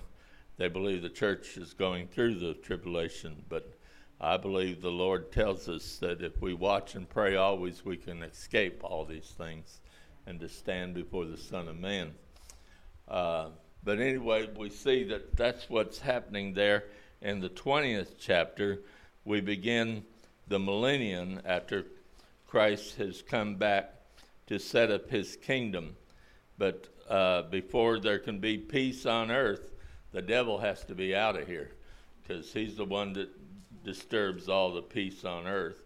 they 0.58 0.70
believe 0.70 1.02
the 1.02 1.10
church 1.10 1.58
is 1.58 1.74
going 1.74 2.08
through 2.08 2.36
the 2.36 2.54
tribulation, 2.54 3.44
but 3.50 3.74
I 4.22 4.38
believe 4.38 4.82
the 4.82 4.90
Lord 4.90 5.32
tells 5.32 5.68
us 5.68 5.98
that 5.98 6.22
if 6.22 6.42
we 6.42 6.54
watch 6.54 6.96
and 6.96 7.10
pray 7.10 7.36
always, 7.36 7.84
we 7.84 7.98
can 7.98 8.24
escape 8.24 8.82
all 8.82 9.04
these 9.04 9.34
things 9.38 9.82
and 10.26 10.40
to 10.40 10.48
stand 10.48 10.94
before 10.94 11.26
the 11.26 11.38
Son 11.38 11.68
of 11.68 11.78
Man. 11.78 12.14
Uh, 13.08 13.50
But 13.84 14.00
anyway, 14.00 14.50
we 14.58 14.70
see 14.70 15.04
that 15.04 15.36
that's 15.36 15.70
what's 15.70 16.00
happening 16.00 16.54
there. 16.54 16.86
In 17.22 17.40
the 17.42 17.50
20th 17.50 18.16
chapter, 18.18 18.80
we 19.26 19.42
begin 19.42 20.04
the 20.48 20.60
millennium 20.60 21.42
after 21.44 21.86
Christ 22.48 22.96
has 22.98 23.22
come 23.24 23.56
back 23.56 23.92
to 24.48 24.60
set 24.60 24.92
up 24.92 25.10
his 25.10 25.36
kingdom. 25.36 25.96
But 26.58 26.88
uh, 27.10 27.44
before 27.44 28.00
there 28.00 28.20
can 28.20 28.40
be 28.40 28.58
peace 28.58 29.06
on 29.06 29.32
earth, 29.32 29.72
the 30.12 30.22
devil 30.22 30.60
has 30.60 30.84
to 30.86 30.96
be 30.96 31.16
out 31.16 31.36
of 31.36 31.48
here 31.48 31.72
because 32.22 32.54
he's 32.54 32.78
the 32.78 32.86
one 32.86 33.14
that 33.14 33.30
disturbs 33.84 34.48
all 34.48 34.74
the 34.74 34.82
peace 34.82 35.26
on 35.26 35.48
earth. 35.48 35.82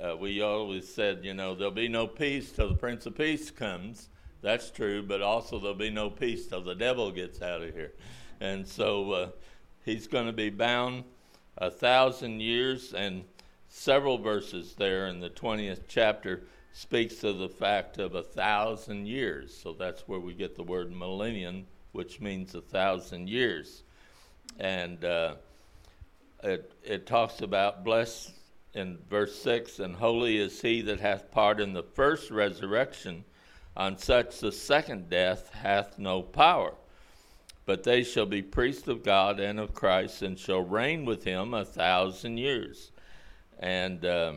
Uh, 0.00 0.16
we 0.16 0.40
always 0.42 0.88
said, 0.92 1.24
you 1.24 1.34
know, 1.34 1.54
there'll 1.54 1.72
be 1.72 1.88
no 1.88 2.06
peace 2.06 2.52
till 2.52 2.68
the 2.68 2.76
Prince 2.76 3.06
of 3.06 3.16
Peace 3.16 3.50
comes. 3.50 4.08
That's 4.42 4.70
true, 4.70 5.02
but 5.02 5.22
also 5.22 5.58
there'll 5.58 5.74
be 5.74 5.90
no 5.90 6.08
peace 6.08 6.46
till 6.46 6.62
the 6.62 6.74
devil 6.74 7.10
gets 7.10 7.42
out 7.42 7.62
of 7.62 7.74
here. 7.74 7.92
And 8.40 8.66
so 8.66 9.10
uh, 9.10 9.28
he's 9.84 10.06
going 10.06 10.26
to 10.26 10.32
be 10.32 10.50
bound 10.50 11.02
a 11.58 11.70
thousand 11.70 12.40
years, 12.40 12.94
and 12.94 13.24
several 13.68 14.18
verses 14.18 14.74
there 14.74 15.08
in 15.08 15.20
the 15.20 15.30
20th 15.30 15.82
chapter 15.88 16.42
speaks 16.72 17.24
of 17.24 17.38
the 17.38 17.48
fact 17.48 17.98
of 17.98 18.14
a 18.14 18.22
thousand 18.22 19.06
years. 19.06 19.54
So 19.54 19.72
that's 19.72 20.06
where 20.06 20.20
we 20.20 20.34
get 20.34 20.54
the 20.54 20.62
word 20.62 20.92
millennium, 20.92 21.66
which 21.92 22.20
means 22.20 22.54
a 22.54 22.60
thousand 22.60 23.28
years. 23.28 23.82
And 24.60 25.04
uh, 25.04 25.34
it, 26.44 26.72
it 26.84 27.06
talks 27.06 27.42
about 27.42 27.84
blessed 27.84 28.32
in 28.74 28.98
verse 29.10 29.34
6 29.42 29.80
and 29.80 29.96
holy 29.96 30.38
is 30.38 30.60
he 30.60 30.82
that 30.82 31.00
hath 31.00 31.30
part 31.32 31.60
in 31.60 31.72
the 31.72 31.82
first 31.82 32.30
resurrection. 32.30 33.24
On 33.76 33.96
such 33.96 34.40
the 34.40 34.52
second 34.52 35.08
death 35.08 35.50
hath 35.52 35.98
no 35.98 36.22
power. 36.22 36.74
But 37.68 37.82
they 37.82 38.02
shall 38.02 38.24
be 38.24 38.40
priests 38.40 38.88
of 38.88 39.04
God 39.04 39.38
and 39.38 39.60
of 39.60 39.74
Christ, 39.74 40.22
and 40.22 40.38
shall 40.38 40.62
reign 40.62 41.04
with 41.04 41.24
him 41.24 41.52
a 41.52 41.66
thousand 41.66 42.38
years. 42.38 42.92
And 43.58 44.02
uh, 44.06 44.36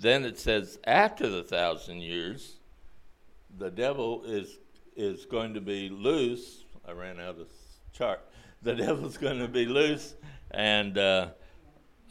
then 0.00 0.24
it 0.24 0.38
says, 0.38 0.78
after 0.84 1.28
the 1.28 1.42
thousand 1.42 2.00
years, 2.00 2.56
the 3.58 3.70
devil 3.70 4.22
is 4.24 4.60
is 4.96 5.26
going 5.26 5.52
to 5.52 5.60
be 5.60 5.90
loose. 5.90 6.64
I 6.88 6.92
ran 6.92 7.20
out 7.20 7.38
of 7.38 7.48
chart. 7.92 8.20
The 8.62 8.74
devil's 8.86 9.18
going 9.18 9.40
to 9.40 9.48
be 9.48 9.66
loose 9.66 10.14
and 10.52 10.96
uh, 10.96 11.28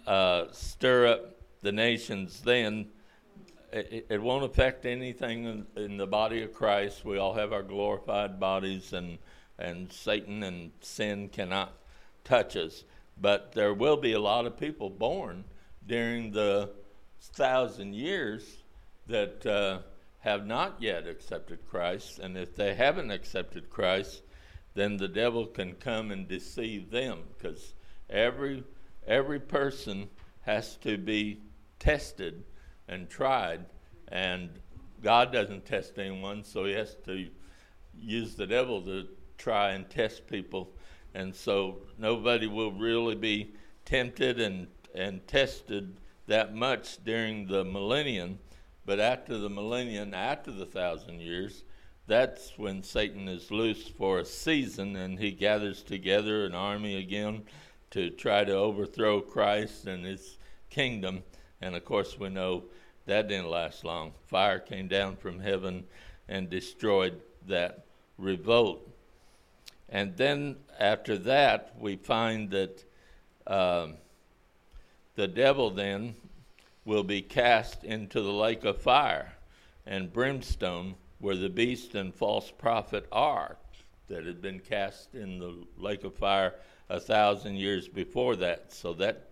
uh, 0.05 0.45
stir 0.51 1.07
up 1.07 1.35
the 1.63 1.71
nations. 1.71 2.41
Then 2.41 2.89
it, 3.73 4.05
it 4.07 4.21
won't 4.21 4.43
affect 4.43 4.85
anything 4.85 5.45
in, 5.45 5.83
in, 5.83 5.97
the 5.97 6.05
body 6.05 6.43
of 6.43 6.53
Christ. 6.53 7.03
We 7.03 7.17
all 7.17 7.33
have 7.33 7.53
our 7.53 7.63
glorified 7.63 8.39
bodies, 8.39 8.93
and 8.93 9.17
and 9.59 9.91
Satan 9.91 10.41
and 10.41 10.71
sin 10.81 11.29
cannot 11.29 11.73
touch 12.23 12.55
us. 12.55 12.83
But 13.21 13.51
there 13.51 13.73
will 13.73 13.97
be 13.97 14.13
a 14.13 14.19
lot 14.19 14.45
of 14.45 14.57
people 14.57 14.89
born 14.89 15.43
during 15.85 16.31
the 16.31 16.71
thousand 17.19 17.93
years 17.93 18.63
that 19.07 19.45
uh, 19.45 19.79
have 20.19 20.45
not 20.45 20.77
yet 20.79 21.07
accepted 21.07 21.59
Christ, 21.69 22.19
and 22.19 22.37
if 22.37 22.55
they 22.55 22.73
haven't 22.73 23.11
accepted 23.11 23.69
Christ, 23.69 24.21
then 24.75 24.97
the 24.97 25.07
devil 25.07 25.45
can 25.45 25.73
come 25.73 26.11
and 26.11 26.27
deceive 26.27 26.91
them 26.91 27.19
because 27.37 27.73
every 28.09 28.63
every 29.05 29.39
person 29.39 30.09
has 30.41 30.75
to 30.77 30.97
be 30.97 31.41
tested 31.79 32.43
and 32.87 33.09
tried, 33.09 33.65
and 34.07 34.49
God 35.01 35.33
doesn't 35.33 35.65
test 35.65 35.97
anyone, 35.97 36.43
so 36.43 36.65
He 36.65 36.73
has 36.73 36.95
to 37.05 37.27
use 37.97 38.35
the 38.35 38.47
devil 38.47 38.81
to 38.83 39.07
try 39.39 39.71
and 39.71 39.89
test 39.89 40.27
people, 40.27 40.69
and 41.15 41.33
so 41.33 41.79
nobody 41.97 42.45
will 42.45 42.71
really 42.71 43.15
be 43.15 43.55
tempted 43.85 44.39
and 44.39 44.67
and 44.93 45.25
tested 45.27 45.95
that 46.27 46.53
much 46.53 47.03
during 47.03 47.47
the 47.47 47.63
millennium, 47.63 48.39
but 48.85 48.99
after 48.99 49.37
the 49.37 49.49
millennium, 49.49 50.13
after 50.13 50.51
the 50.51 50.65
thousand 50.65 51.19
years, 51.21 51.63
that's 52.07 52.57
when 52.57 52.81
Satan 52.81 53.27
is 53.27 53.51
loose 53.51 53.87
for 53.87 54.19
a 54.19 54.25
season 54.25 54.95
and 54.95 55.19
he 55.19 55.31
gathers 55.31 55.83
together 55.83 56.45
an 56.45 56.55
army 56.55 56.97
again 56.97 57.43
to 57.91 58.09
try 58.09 58.43
to 58.43 58.53
overthrow 58.53 59.21
Christ 59.21 59.85
and 59.85 60.03
his 60.03 60.37
kingdom. 60.69 61.23
And 61.61 61.75
of 61.75 61.85
course, 61.85 62.17
we 62.17 62.29
know 62.29 62.63
that 63.05 63.27
didn't 63.27 63.49
last 63.49 63.83
long. 63.83 64.13
Fire 64.25 64.59
came 64.59 64.87
down 64.87 65.17
from 65.17 65.39
heaven 65.39 65.85
and 66.27 66.49
destroyed 66.49 67.21
that 67.47 67.85
revolt. 68.17 68.88
And 69.91 70.15
then 70.17 70.57
after 70.79 71.17
that, 71.17 71.73
we 71.79 71.95
find 71.95 72.51
that. 72.51 72.83
Um, 73.47 73.95
the 75.19 75.27
devil 75.27 75.69
then 75.69 76.15
will 76.85 77.03
be 77.03 77.21
cast 77.21 77.83
into 77.83 78.21
the 78.21 78.31
lake 78.31 78.63
of 78.63 78.81
fire 78.81 79.33
and 79.85 80.13
brimstone 80.13 80.95
where 81.19 81.35
the 81.35 81.49
beast 81.49 81.93
and 81.93 82.15
false 82.15 82.53
prophet 82.57 83.05
are 83.11 83.57
that 84.07 84.25
had 84.25 84.41
been 84.41 84.59
cast 84.61 85.13
in 85.13 85.37
the 85.37 85.53
lake 85.77 86.05
of 86.05 86.15
fire 86.15 86.55
a 86.87 87.01
thousand 87.01 87.57
years 87.57 87.89
before 87.89 88.37
that 88.37 88.71
so 88.71 88.93
that 88.93 89.27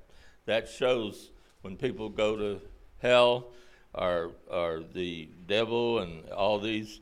that 0.46 0.68
shows 0.68 1.32
when 1.62 1.78
people 1.78 2.10
go 2.10 2.36
to 2.36 2.60
hell 3.02 3.48
or 3.94 4.32
or 4.52 4.84
the 4.94 5.30
devil 5.48 6.00
and 6.00 6.30
all 6.32 6.60
these 6.60 7.00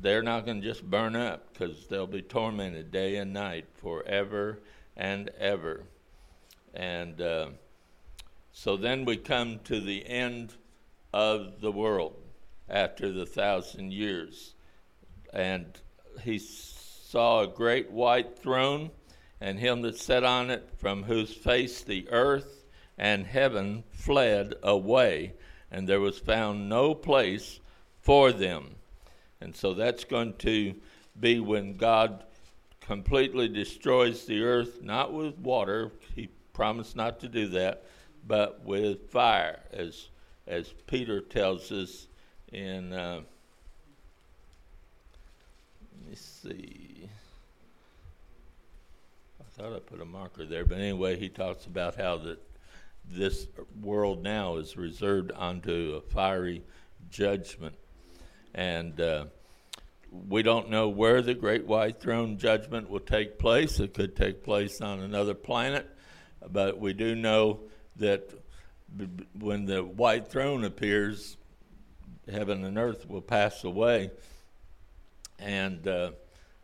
they're 0.00 0.22
not 0.22 0.46
going 0.46 0.60
to 0.60 0.66
just 0.66 0.88
burn 0.88 1.16
up 1.16 1.52
because 1.52 1.86
they'll 1.86 2.06
be 2.06 2.22
tormented 2.22 2.90
day 2.90 3.16
and 3.16 3.32
night 3.32 3.66
forever 3.74 4.60
and 4.96 5.30
ever 5.38 5.84
and 6.74 7.20
uh, 7.20 7.48
so 8.52 8.76
then 8.76 9.04
we 9.04 9.16
come 9.16 9.60
to 9.64 9.80
the 9.80 10.06
end 10.06 10.54
of 11.12 11.60
the 11.60 11.72
world 11.72 12.16
after 12.68 13.12
the 13.12 13.26
thousand 13.26 13.92
years. 13.92 14.54
And 15.32 15.66
he 16.22 16.38
saw 16.38 17.40
a 17.40 17.46
great 17.46 17.90
white 17.90 18.38
throne, 18.38 18.90
and 19.40 19.58
him 19.58 19.82
that 19.82 19.98
sat 19.98 20.24
on 20.24 20.50
it, 20.50 20.68
from 20.78 21.02
whose 21.02 21.32
face 21.34 21.82
the 21.82 22.08
earth 22.10 22.64
and 22.96 23.26
heaven 23.26 23.84
fled 23.90 24.54
away, 24.62 25.34
and 25.70 25.88
there 25.88 26.00
was 26.00 26.18
found 26.18 26.68
no 26.68 26.94
place 26.94 27.60
for 28.00 28.32
them. 28.32 28.76
And 29.42 29.56
so 29.56 29.74
that's 29.74 30.04
going 30.04 30.34
to 30.38 30.74
be 31.18 31.40
when 31.40 31.76
God 31.76 32.24
completely 32.80 33.48
destroys 33.48 34.24
the 34.24 34.42
earth, 34.44 34.80
not 34.82 35.12
with 35.12 35.36
water, 35.38 35.90
he 36.14 36.28
promised 36.52 36.94
not 36.94 37.18
to 37.20 37.28
do 37.28 37.48
that, 37.48 37.84
but 38.26 38.64
with 38.64 39.10
fire, 39.10 39.60
as 39.72 40.08
as 40.46 40.72
Peter 40.86 41.20
tells 41.20 41.72
us 41.72 42.06
in. 42.52 42.92
Uh, 42.92 43.20
let 45.98 46.08
me 46.08 46.14
see. 46.14 47.08
I 49.40 49.60
thought 49.60 49.74
I 49.74 49.80
put 49.80 50.00
a 50.00 50.04
marker 50.04 50.44
there, 50.44 50.64
but 50.64 50.78
anyway, 50.78 51.18
he 51.18 51.28
talks 51.28 51.66
about 51.66 51.96
how 51.96 52.16
that 52.18 52.38
this 53.10 53.48
world 53.80 54.22
now 54.22 54.56
is 54.56 54.76
reserved 54.76 55.32
unto 55.34 56.00
a 56.00 56.12
fiery 56.12 56.62
judgment, 57.10 57.74
and. 58.54 59.00
Uh, 59.00 59.24
we 60.12 60.42
don't 60.42 60.68
know 60.68 60.88
where 60.88 61.22
the 61.22 61.34
great 61.34 61.66
white 61.66 61.98
throne 61.98 62.36
judgment 62.36 62.90
will 62.90 63.00
take 63.00 63.38
place. 63.38 63.80
It 63.80 63.94
could 63.94 64.14
take 64.14 64.44
place 64.44 64.80
on 64.82 65.00
another 65.00 65.34
planet, 65.34 65.88
but 66.50 66.78
we 66.78 66.92
do 66.92 67.14
know 67.14 67.60
that 67.96 68.30
b- 68.94 69.08
when 69.38 69.64
the 69.64 69.82
white 69.82 70.28
throne 70.28 70.64
appears, 70.64 71.38
heaven 72.30 72.64
and 72.64 72.76
earth 72.76 73.08
will 73.08 73.22
pass 73.22 73.64
away, 73.64 74.10
and 75.38 75.86
uh, 75.88 76.12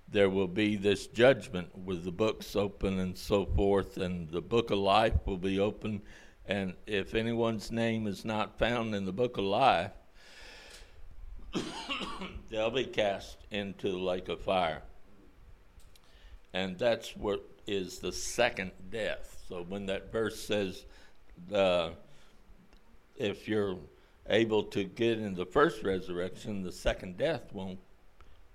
there 0.08 0.28
will 0.28 0.48
be 0.48 0.76
this 0.76 1.06
judgment 1.06 1.76
with 1.84 2.04
the 2.04 2.12
books 2.12 2.54
open 2.54 2.98
and 2.98 3.16
so 3.16 3.46
forth, 3.46 3.96
and 3.96 4.28
the 4.30 4.42
book 4.42 4.70
of 4.70 4.78
life 4.78 5.26
will 5.26 5.38
be 5.38 5.58
open. 5.58 6.02
And 6.46 6.74
if 6.86 7.14
anyone's 7.14 7.70
name 7.70 8.06
is 8.06 8.24
not 8.24 8.58
found 8.58 8.94
in 8.94 9.04
the 9.04 9.12
book 9.12 9.38
of 9.38 9.44
life, 9.44 9.92
they'll 12.50 12.70
be 12.70 12.84
cast 12.84 13.38
into 13.50 13.90
the 13.90 13.98
lake 13.98 14.28
of 14.28 14.40
fire. 14.40 14.82
And 16.52 16.78
that's 16.78 17.16
what 17.16 17.44
is 17.66 17.98
the 17.98 18.12
second 18.12 18.72
death. 18.90 19.36
So 19.48 19.64
when 19.68 19.86
that 19.86 20.10
verse 20.10 20.40
says, 20.40 20.84
uh, 21.52 21.90
if 23.16 23.48
you're 23.48 23.76
able 24.28 24.62
to 24.64 24.84
get 24.84 25.18
in 25.18 25.34
the 25.34 25.46
first 25.46 25.82
resurrection, 25.82 26.62
the 26.62 26.72
second 26.72 27.16
death 27.16 27.52
won't 27.52 27.78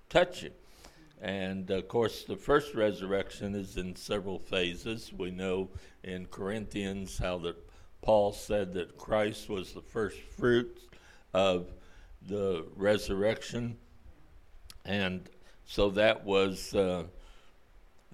touch 0.08 0.42
you. 0.42 0.50
And 1.20 1.70
of 1.70 1.88
course, 1.88 2.24
the 2.24 2.36
first 2.36 2.74
resurrection 2.74 3.54
is 3.54 3.76
in 3.76 3.96
several 3.96 4.38
phases. 4.38 5.12
We 5.12 5.30
know 5.30 5.70
in 6.02 6.26
Corinthians 6.26 7.18
how 7.18 7.38
that 7.38 7.56
Paul 8.02 8.32
said 8.32 8.74
that 8.74 8.98
Christ 8.98 9.48
was 9.48 9.72
the 9.72 9.80
first 9.80 10.18
fruit 10.18 10.78
of 11.32 11.72
the 12.26 12.64
resurrection, 12.76 13.76
and 14.84 15.28
so 15.66 15.90
that 15.90 16.24
was 16.24 16.74
uh, 16.74 17.04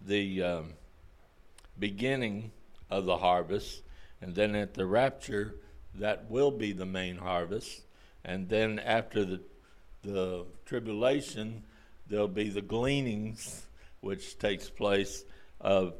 the 0.06 0.42
um, 0.42 0.72
beginning 1.78 2.50
of 2.90 3.04
the 3.04 3.16
harvest, 3.16 3.82
and 4.20 4.34
then 4.34 4.54
at 4.54 4.74
the 4.74 4.86
rapture, 4.86 5.56
that 5.94 6.30
will 6.30 6.50
be 6.50 6.72
the 6.72 6.86
main 6.86 7.16
harvest, 7.16 7.82
and 8.24 8.48
then 8.48 8.78
after 8.78 9.24
the 9.24 9.40
the 10.02 10.46
tribulation, 10.64 11.62
there'll 12.08 12.28
be 12.28 12.48
the 12.48 12.62
gleanings, 12.62 13.66
which 14.00 14.38
takes 14.38 14.70
place 14.70 15.24
of 15.60 15.94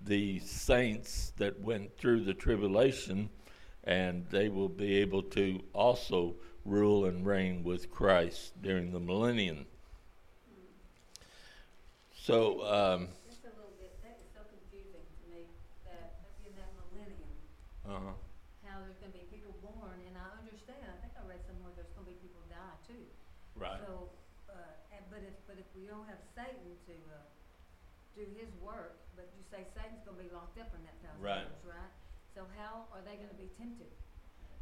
the 0.00 0.38
saints 0.40 1.32
that 1.38 1.60
went 1.60 1.96
through 1.96 2.24
the 2.24 2.34
tribulation, 2.34 3.30
and 3.84 4.26
they 4.30 4.48
will 4.48 4.68
be 4.68 4.96
able 4.96 5.22
to 5.22 5.60
also 5.72 6.34
rule 6.64 7.04
and 7.04 7.26
reign 7.26 7.64
with 7.64 7.90
Christ 7.90 8.60
during 8.62 8.92
the 8.92 9.00
millennium. 9.00 9.66
So, 12.14 12.62
um, 12.62 13.10
That's 13.26 13.42
a 13.42 13.54
little 13.58 13.74
bit, 13.82 13.98
that 14.06 14.22
is 14.22 14.30
so 14.30 14.46
confusing 14.46 15.02
to 15.02 15.24
me, 15.26 15.50
that 15.82 16.22
in 16.46 16.54
that 16.54 16.70
millennium, 16.78 17.34
uh 17.82 18.14
how 18.62 18.78
there's 18.78 18.94
gonna 19.02 19.10
be 19.10 19.26
people 19.26 19.50
born, 19.58 19.98
and 20.06 20.14
I 20.14 20.38
understand, 20.38 20.86
I 20.86 20.94
think 21.02 21.18
I 21.18 21.26
read 21.26 21.42
somewhere 21.50 21.74
there's 21.74 21.90
gonna 21.98 22.06
be 22.06 22.14
people 22.22 22.38
die 22.46 22.78
too. 22.86 23.02
right, 23.58 23.82
So, 23.82 24.14
uh, 24.46 24.94
and, 24.94 25.02
but 25.10 25.26
if, 25.26 25.34
but 25.50 25.58
if 25.58 25.66
we 25.74 25.90
don't 25.90 26.06
have 26.06 26.22
Satan 26.30 26.78
to, 26.86 26.94
uh, 27.10 27.26
do 28.14 28.22
his 28.38 28.46
work, 28.62 29.02
but 29.18 29.34
you 29.34 29.42
say 29.50 29.66
Satan's 29.74 30.06
gonna 30.06 30.22
be 30.22 30.30
locked 30.30 30.62
up 30.62 30.70
in 30.78 30.84
that 30.86 30.94
thousand 31.02 31.26
Right. 31.26 31.42
years, 31.42 31.64
right? 31.66 31.90
So 32.38 32.46
how 32.54 32.86
are 32.94 33.02
they 33.02 33.18
gonna 33.18 33.34
be 33.34 33.50
tempted? 33.58 33.90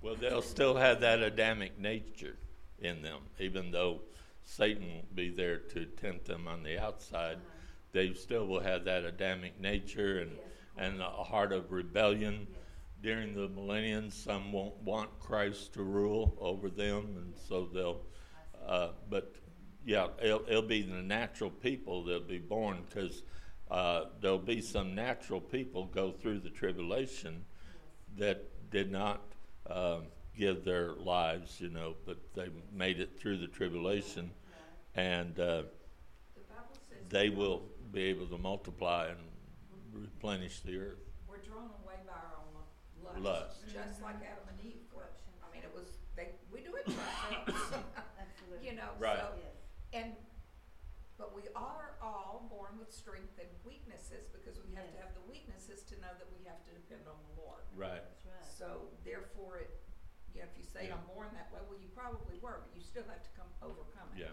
Well, 0.03 0.15
they'll 0.15 0.43
still 0.43 0.77
have 0.77 1.01
that 1.01 1.21
Adamic 1.21 1.79
nature 1.79 2.37
in 2.79 3.03
them, 3.03 3.21
even 3.39 3.71
though 3.71 4.01
Satan 4.45 4.87
will 4.95 5.15
be 5.15 5.29
there 5.31 5.59
to 5.59 5.85
tempt 5.87 6.25
them 6.27 6.49
on 6.49 6.63
the 6.63 6.79
outside. 6.79 7.35
Uh-huh. 7.37 7.57
They 7.93 8.15
still 8.15 8.47
will 8.47 8.61
have 8.61 8.85
that 8.85 9.05
Adamic 9.05 9.61
nature 9.61 10.21
and, 10.21 10.31
Yes. 10.33 10.41
and 10.79 11.01
a 11.03 11.25
heart 11.25 11.53
of 11.53 11.71
rebellion. 11.73 12.47
Yes. 12.51 12.57
during 13.03 13.35
the 13.35 13.49
millennium, 13.49 14.11
some 14.11 14.53
won't 14.53 14.77
want 14.83 15.09
Christ 15.21 15.73
to 15.73 15.83
rule 15.83 16.37
over 16.39 16.69
them, 16.69 17.17
and 17.17 17.35
so 17.49 17.65
they'll. 17.73 18.03
Uh, 18.67 18.89
but 19.09 19.35
yeah, 19.87 20.09
it'll, 20.23 20.43
it'll 20.47 20.61
be 20.63 20.83
the 20.83 21.01
natural 21.03 21.51
people 21.51 22.05
that'll 22.05 22.21
be 22.21 22.39
born 22.39 22.85
because 22.89 23.23
uh, 23.71 24.05
there'll 24.21 24.39
be 24.39 24.61
some 24.61 24.95
natural 24.95 25.41
people 25.41 25.87
go 25.87 26.13
through 26.13 26.41
the 26.41 26.51
tribulation 26.51 27.43
that 28.19 28.45
did 28.71 28.93
not 28.93 29.23
um, 29.69 30.05
give 30.37 30.65
their 30.65 30.93
lives, 30.95 31.61
you 31.61 31.69
know, 31.69 31.95
but 32.07 32.17
they 32.35 32.49
made 32.73 33.01
it 33.01 33.19
through 33.19 33.39
the 33.39 33.47
tribulation, 33.47 34.31
and 34.95 35.39
uh, 35.39 35.63
The 36.35 36.41
Bible 36.49 36.77
says. 36.89 36.99
they 37.09 37.29
will 37.31 37.63
be 37.93 38.03
able 38.05 38.27
to 38.27 38.39
multiply 38.39 39.09
and 39.09 39.19
replenish 39.93 40.61
the 40.61 40.79
earth. 40.79 40.99
We're 41.29 41.39
drawn 41.39 41.71
away 41.85 41.97
by 42.07 42.15
our 42.15 42.39
own 42.39 42.63
lust. 43.05 43.21
Lust. 43.21 43.61
Just 43.73 44.03
like 44.03 44.17
Adam 44.17 44.47
and 44.49 44.59
Eve 44.65 44.83
were. 44.95 45.11
I 45.43 45.53
mean, 45.55 45.63
it 45.63 45.73
was, 45.75 45.99
they, 46.17 46.29
we 46.53 46.61
do 46.61 46.75
it 46.77 46.87
to 46.87 46.93
ourselves, 46.95 47.75
Absolutely. 48.19 48.67
you 48.71 48.75
know, 48.77 48.91
Right. 48.99 49.19
so. 49.19 49.29
Yes. 49.37 49.55
And, 49.93 50.13
but 51.19 51.35
we 51.37 51.43
are 51.55 51.99
all 52.01 52.47
born 52.49 52.79
with 52.79 52.95
strength 52.95 53.37
and 53.39 53.51
weaknesses 53.67 54.31
because 54.33 54.57
we 54.65 54.73
have 54.75 54.89
to 54.95 54.99
have 55.03 55.13
the 55.13 55.27
weaknesses 55.29 55.83
to 55.91 55.95
know 56.01 56.09
that 56.17 56.31
we 56.33 56.41
have 56.49 56.63
to 56.65 56.73
depend 56.73 57.05
on 57.11 57.19
the 57.29 57.43
Lord. 57.43 57.61
Right. 57.77 58.01
That's 58.01 58.25
right. 58.25 58.47
So 58.57 58.67
therefore 58.71 58.87
it, 58.87 59.00
you 60.41 60.47
know, 60.47 60.51
if 60.53 60.59
you 60.59 60.65
say 60.65 60.89
Yeah. 60.89 60.95
I'm 60.95 61.15
born 61.15 61.29
that 61.35 61.53
way, 61.53 61.61
well, 61.69 61.79
you 61.79 61.89
probably 61.95 62.39
were, 62.41 62.61
but 62.65 62.75
you 62.75 62.83
still 62.83 63.05
have 63.09 63.23
to 63.23 63.31
come 63.37 63.49
overcome 63.63 64.09
it. 64.17 64.21
Yeah. 64.21 64.27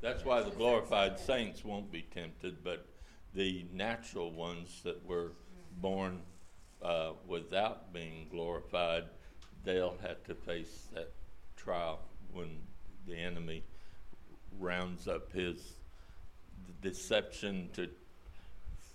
That's 0.00 0.24
why 0.24 0.42
the 0.42 0.50
glorified 0.50 1.18
saints 1.18 1.64
won't 1.64 1.90
be 1.90 2.02
tempted, 2.02 2.62
but 2.64 2.86
the 3.34 3.66
natural 3.72 4.30
ones 4.30 4.80
that 4.84 5.04
were 5.04 5.32
born 5.80 6.22
uh, 6.82 7.12
without 7.26 7.92
being 7.92 8.26
glorified, 8.30 9.04
they'll 9.64 9.98
have 10.02 10.24
to 10.24 10.34
face 10.34 10.86
that 10.94 11.12
trial 11.56 12.00
when 12.32 12.48
the 13.06 13.16
enemy 13.16 13.62
rounds 14.58 15.06
up 15.06 15.32
his 15.32 15.74
deception 16.80 17.68
to 17.74 17.88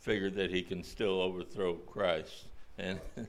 figure 0.01 0.31
that 0.31 0.49
he 0.49 0.61
can 0.61 0.83
still 0.83 1.21
overthrow 1.21 1.75
Christ. 1.75 2.45
And 2.77 2.99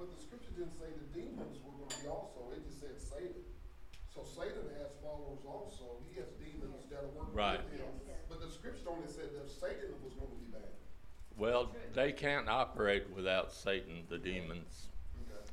But 0.00 0.16
the 0.16 0.22
scripture 0.22 0.52
didn't 0.56 0.72
say 0.80 0.88
the 0.96 1.20
demons 1.20 1.60
were 1.60 1.76
going 1.76 1.92
to 1.92 2.00
be 2.00 2.08
also. 2.08 2.40
It 2.56 2.64
just 2.64 2.80
said 2.80 2.96
Satan. 2.96 3.44
So 4.08 4.24
Satan 4.24 4.64
has 4.80 4.96
followers 5.04 5.44
also. 5.44 6.00
He 6.08 6.16
has 6.16 6.32
demons 6.40 6.88
that 6.88 7.04
are 7.04 7.12
working 7.12 7.29
Right. 7.40 7.60
with 7.70 7.80
him. 7.80 7.86
But 8.28 8.40
the 8.42 8.50
scripture 8.52 8.90
only 8.90 9.08
said 9.08 9.30
that 9.34 9.50
Satan 9.50 9.94
was 10.04 10.12
going 10.12 10.30
to 10.30 10.36
be 10.36 10.52
bad. 10.52 10.68
well, 11.38 11.70
they 11.94 12.12
can't 12.12 12.48
operate 12.48 13.04
without 13.16 13.52
Satan, 13.52 14.02
the 14.10 14.18
demons. 14.18 14.88
Okay. 15.22 15.50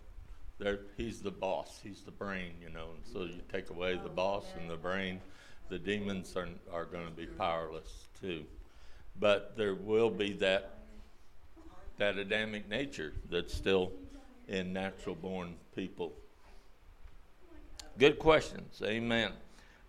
They're, 0.60 0.80
he's 0.98 1.22
the 1.22 1.32
boss. 1.32 1.80
He's 1.82 2.02
the 2.02 2.12
brain, 2.12 2.52
you 2.62 2.70
know. 2.70 2.90
And 2.94 3.06
so 3.14 3.24
you 3.24 3.42
take 3.52 3.70
away 3.70 3.96
the 3.96 4.10
oh, 4.10 4.16
boss 4.16 4.46
and 4.60 4.70
the 4.70 4.76
brain, 4.76 5.22
the 5.70 5.80
demons 5.80 6.36
are 6.36 6.50
are 6.74 6.86
going 6.86 7.06
to 7.06 7.14
be 7.14 7.26
powerless 7.26 8.08
too. 8.20 8.44
But 9.20 9.56
there 9.56 9.76
will 9.76 10.10
be 10.10 10.34
that 10.34 10.74
that 11.98 12.18
Adamic 12.18 12.68
nature 12.70 13.14
that's 13.30 13.54
still 13.54 13.92
in 14.50 14.74
natural 14.74 15.16
born 15.16 15.56
people. 15.74 16.12
Good 17.98 18.20
questions. 18.20 18.82
Amen. 18.84 19.32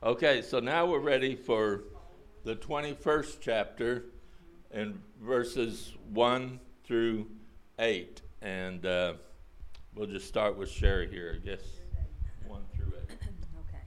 Okay, 0.00 0.42
so 0.42 0.60
now 0.60 0.86
we're 0.86 1.00
ready 1.00 1.34
for 1.34 1.82
the 2.44 2.54
21st 2.54 3.38
chapter 3.40 4.04
and 4.70 5.02
verses 5.20 5.92
1 6.12 6.60
through 6.84 7.26
8. 7.80 8.22
And 8.40 8.86
uh, 8.86 9.14
we'll 9.96 10.06
just 10.06 10.28
start 10.28 10.56
with 10.56 10.70
Sherry 10.70 11.10
here, 11.10 11.36
I 11.42 11.44
guess. 11.44 11.62
1 12.46 12.62
through 12.76 12.92
8. 13.10 13.18
Okay. 13.68 13.78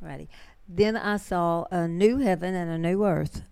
Righty. 0.00 0.30
Then 0.66 0.96
I 0.96 1.18
saw 1.18 1.66
a 1.70 1.86
new 1.86 2.20
heaven 2.20 2.54
and 2.54 2.70
a 2.70 2.78
new 2.78 3.04
earth, 3.04 3.42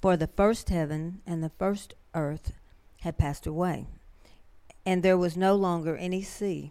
for 0.00 0.16
the 0.16 0.28
first 0.28 0.68
heaven 0.68 1.22
and 1.26 1.42
the 1.42 1.50
first 1.58 1.94
earth 2.14 2.52
had 3.00 3.18
passed 3.18 3.48
away, 3.48 3.88
and 4.86 5.02
there 5.02 5.18
was 5.18 5.36
no 5.36 5.56
longer 5.56 5.96
any 5.96 6.22
sea. 6.22 6.70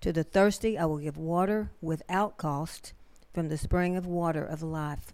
To 0.00 0.12
the 0.12 0.24
thirsty 0.24 0.78
I 0.78 0.84
will 0.84 0.98
give 0.98 1.16
water 1.16 1.70
without 1.80 2.36
cost 2.36 2.92
from 3.32 3.48
the 3.48 3.58
spring 3.58 3.96
of 3.96 4.06
water 4.06 4.44
of 4.44 4.62
life. 4.62 5.12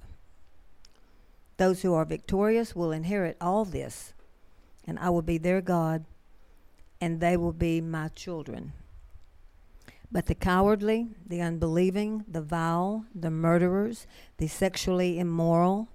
Those 1.56 1.82
who 1.82 1.94
are 1.94 2.04
victorious 2.04 2.74
will 2.74 2.92
inherit 2.92 3.36
all 3.40 3.64
this, 3.64 4.12
and 4.86 4.98
I 4.98 5.10
will 5.10 5.22
be 5.22 5.38
their 5.38 5.60
God, 5.60 6.04
and 7.00 7.20
they 7.20 7.36
will 7.36 7.52
be 7.52 7.80
my 7.80 8.08
children. 8.08 8.72
But 10.10 10.26
the 10.26 10.34
cowardly, 10.34 11.08
the 11.26 11.40
unbelieving, 11.40 12.24
the 12.28 12.42
vile, 12.42 13.04
the 13.14 13.30
murderers, 13.30 14.06
the 14.36 14.46
sexually 14.46 15.18
immoral, 15.18 15.88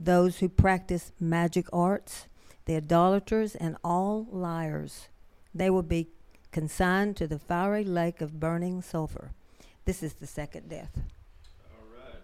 those 0.00 0.38
who 0.38 0.48
practice 0.48 1.12
magic 1.20 1.66
arts, 1.72 2.26
the 2.64 2.76
idolaters, 2.76 3.54
and 3.54 3.76
all 3.84 4.26
liars, 4.30 5.08
they 5.54 5.70
will 5.70 5.82
be 5.82 6.08
consigned 6.52 7.16
to 7.16 7.26
the 7.26 7.38
fiery 7.38 7.84
lake 7.84 8.20
of 8.20 8.38
burning 8.38 8.82
sulfur. 8.82 9.32
This 9.84 10.02
is 10.02 10.14
the 10.14 10.26
second 10.26 10.68
death. 10.68 10.90
All 11.74 11.86
right. 11.96 12.22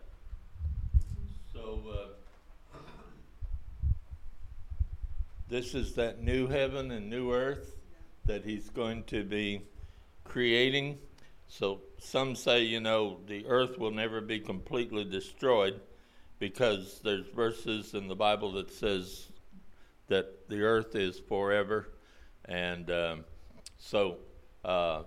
So, 1.52 1.82
uh, 1.90 2.78
this 5.48 5.74
is 5.74 5.94
that 5.94 6.22
new 6.22 6.46
heaven 6.46 6.90
and 6.92 7.10
new 7.10 7.32
earth 7.32 7.74
that 8.26 8.44
he's 8.44 8.68
going 8.68 9.02
to 9.04 9.24
be 9.24 9.62
creating. 10.24 10.98
So 11.48 11.80
some 11.98 12.36
say, 12.36 12.62
you 12.62 12.80
know, 12.80 13.18
the 13.26 13.46
earth 13.46 13.78
will 13.78 13.90
never 13.90 14.20
be 14.20 14.38
completely 14.38 15.04
destroyed 15.04 15.80
because 16.38 17.00
there's 17.02 17.26
verses 17.28 17.94
in 17.94 18.06
the 18.06 18.14
Bible 18.14 18.52
that 18.52 18.70
says 18.70 19.28
that 20.08 20.48
the 20.48 20.62
earth 20.62 20.94
is 20.94 21.18
forever, 21.18 21.88
and 22.44 22.90
um, 22.90 23.24
so 23.78 24.18
uh, 24.64 25.02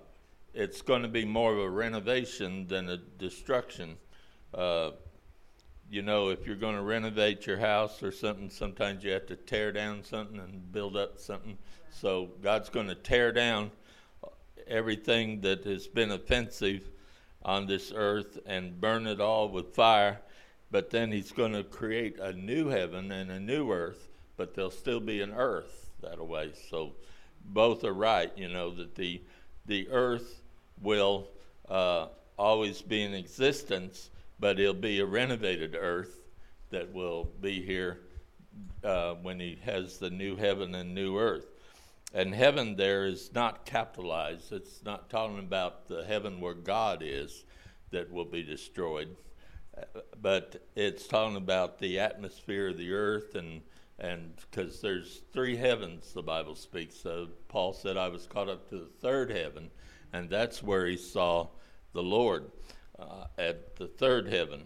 it's 0.53 0.81
going 0.81 1.01
to 1.01 1.07
be 1.07 1.25
more 1.25 1.53
of 1.53 1.59
a 1.59 1.69
renovation 1.69 2.67
than 2.67 2.89
a 2.89 2.97
destruction. 2.97 3.97
Uh, 4.53 4.91
you 5.89 6.01
know, 6.01 6.29
if 6.29 6.47
you're 6.47 6.55
going 6.55 6.75
to 6.75 6.81
renovate 6.81 7.45
your 7.45 7.57
house 7.57 8.01
or 8.01 8.11
something, 8.11 8.49
sometimes 8.49 9.03
you 9.03 9.11
have 9.11 9.27
to 9.27 9.35
tear 9.35 9.71
down 9.71 10.03
something 10.03 10.39
and 10.39 10.71
build 10.71 10.95
up 10.95 11.19
something. 11.19 11.57
So 11.91 12.29
God's 12.41 12.69
going 12.69 12.87
to 12.87 12.95
tear 12.95 13.33
down 13.33 13.71
everything 14.67 15.41
that 15.41 15.65
has 15.65 15.87
been 15.87 16.11
offensive 16.11 16.89
on 17.43 17.67
this 17.67 17.91
earth 17.93 18.39
and 18.45 18.79
burn 18.79 19.05
it 19.05 19.19
all 19.19 19.49
with 19.49 19.75
fire. 19.75 20.21
But 20.71 20.89
then 20.89 21.11
He's 21.11 21.33
going 21.33 21.53
to 21.53 21.63
create 21.63 22.19
a 22.19 22.31
new 22.31 22.69
heaven 22.69 23.11
and 23.11 23.29
a 23.29 23.39
new 23.39 23.71
earth, 23.71 24.07
but 24.37 24.53
there'll 24.55 24.71
still 24.71 25.01
be 25.01 25.21
an 25.21 25.33
earth 25.33 25.89
that 26.01 26.25
way. 26.25 26.51
So 26.69 26.93
both 27.45 27.83
are 27.83 27.93
right, 27.93 28.31
you 28.35 28.47
know, 28.47 28.71
that 28.71 28.95
the, 28.95 29.21
the 29.65 29.89
earth 29.89 30.41
will 30.81 31.27
uh, 31.69 32.07
always 32.37 32.81
be 32.81 33.03
in 33.03 33.13
existence 33.13 34.09
but 34.41 34.59
it'll 34.59 34.73
be 34.73 34.99
a 34.99 35.05
renovated 35.05 35.77
earth 35.79 36.19
that 36.71 36.91
will 36.91 37.25
be 37.39 37.61
here 37.61 37.99
uh, 38.83 39.13
when 39.21 39.39
he 39.39 39.57
has 39.63 39.99
the 39.99 40.09
new 40.09 40.35
heaven 40.35 40.73
and 40.73 40.95
new 40.95 41.17
earth. 41.17 41.45
And 42.13 42.33
heaven 42.33 42.75
there 42.75 43.05
is 43.05 43.31
not 43.33 43.65
capitalized. 43.65 44.51
It's 44.51 44.83
not 44.83 45.09
talking 45.11 45.37
about 45.37 45.87
the 45.87 46.03
heaven 46.03 46.41
where 46.41 46.55
God 46.55 47.03
is 47.05 47.45
that 47.91 48.11
will 48.11 48.25
be 48.25 48.41
destroyed, 48.41 49.15
but 50.19 50.65
it's 50.75 51.07
talking 51.07 51.37
about 51.37 51.77
the 51.77 51.99
atmosphere 51.99 52.69
of 52.69 52.77
the 52.77 52.93
earth 52.93 53.35
and 53.35 53.61
and 54.01 54.33
because 54.49 54.81
there's 54.81 55.21
three 55.31 55.55
heavens 55.55 56.11
the 56.11 56.23
Bible 56.23 56.55
speaks 56.55 57.05
of. 57.05 57.29
Paul 57.47 57.71
said 57.71 57.97
I 57.97 58.07
was 58.07 58.25
caught 58.25 58.49
up 58.49 58.67
to 58.69 58.79
the 58.79 58.91
third 58.99 59.29
heaven, 59.29 59.69
and 60.11 60.27
that's 60.27 60.63
where 60.63 60.87
he 60.87 60.97
saw 60.97 61.47
the 61.93 62.01
Lord 62.01 62.51
uh, 62.97 63.25
at 63.37 63.75
the 63.75 63.87
third 63.87 64.27
heaven. 64.27 64.63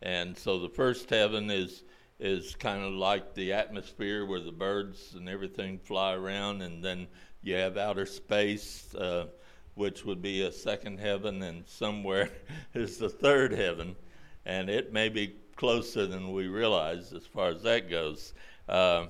And 0.00 0.36
so 0.36 0.58
the 0.58 0.68
first 0.68 1.10
heaven 1.10 1.50
is 1.50 1.84
is 2.18 2.54
kind 2.56 2.82
of 2.82 2.92
like 2.92 3.34
the 3.34 3.52
atmosphere 3.52 4.26
where 4.26 4.40
the 4.40 4.52
birds 4.52 5.14
and 5.14 5.28
everything 5.28 5.78
fly 5.78 6.14
around, 6.14 6.62
and 6.62 6.82
then 6.82 7.06
you 7.42 7.54
have 7.54 7.78
outer 7.78 8.04
space, 8.04 8.94
uh, 8.94 9.26
which 9.74 10.04
would 10.04 10.20
be 10.20 10.42
a 10.42 10.52
second 10.52 11.00
heaven, 11.00 11.42
and 11.42 11.66
somewhere 11.66 12.30
is 12.74 12.98
the 12.98 13.08
third 13.08 13.52
heaven, 13.52 13.96
and 14.44 14.68
it 14.68 14.92
may 14.92 15.08
be 15.08 15.34
closer 15.56 16.06
than 16.06 16.32
we 16.32 16.46
realize 16.46 17.12
as 17.12 17.26
far 17.26 17.48
as 17.48 17.62
that 17.62 17.88
goes, 17.88 18.34
uh, 18.70 19.06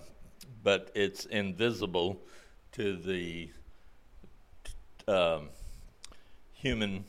but 0.64 0.90
it's 0.94 1.26
invisible 1.26 2.20
to 2.72 2.96
the 2.96 3.50
um, 5.06 5.48
human 6.52 7.04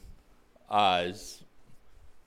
eyes 0.70 1.44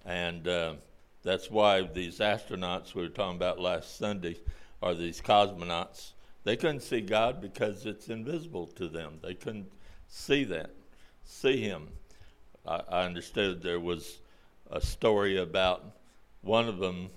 and 0.05 0.49
uh, 0.49 0.75
that's 1.23 1.51
why 1.51 1.83
these 1.83 2.19
astronauts 2.19 2.95
we 2.95 3.03
were 3.03 3.09
talking 3.09 3.37
about 3.37 3.59
last 3.59 3.97
Sunday 3.97 4.37
are 4.83 4.95
these 4.95 5.21
cosmonauts. 5.21 6.13
They 6.45 6.57
couldn't 6.57 6.81
see 6.83 7.01
God 7.01 7.41
because 7.41 7.87
it's 7.87 8.09
invisible 8.09 8.67
to 8.69 8.89
them. 8.89 9.19
They 9.23 9.35
couldn't 9.35 9.71
see 10.09 10.45
that, 10.45 10.71
see 11.25 11.63
Him. 11.63 11.89
I, 12.67 12.83
I 12.89 13.05
understood 13.05 13.63
there 13.63 13.81
was 13.81 14.21
a 14.71 14.81
story 14.81 15.39
about 15.39 15.85
one 16.43 16.69
of 16.69 16.79
them 16.79 17.09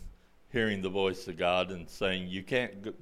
hearing 0.49 0.81
the 0.81 0.89
voice 0.89 1.27
of 1.27 1.37
God 1.37 1.71
and 1.71 1.89
saying, 1.89 2.27
"You 2.27 2.43
can't, 2.43 2.95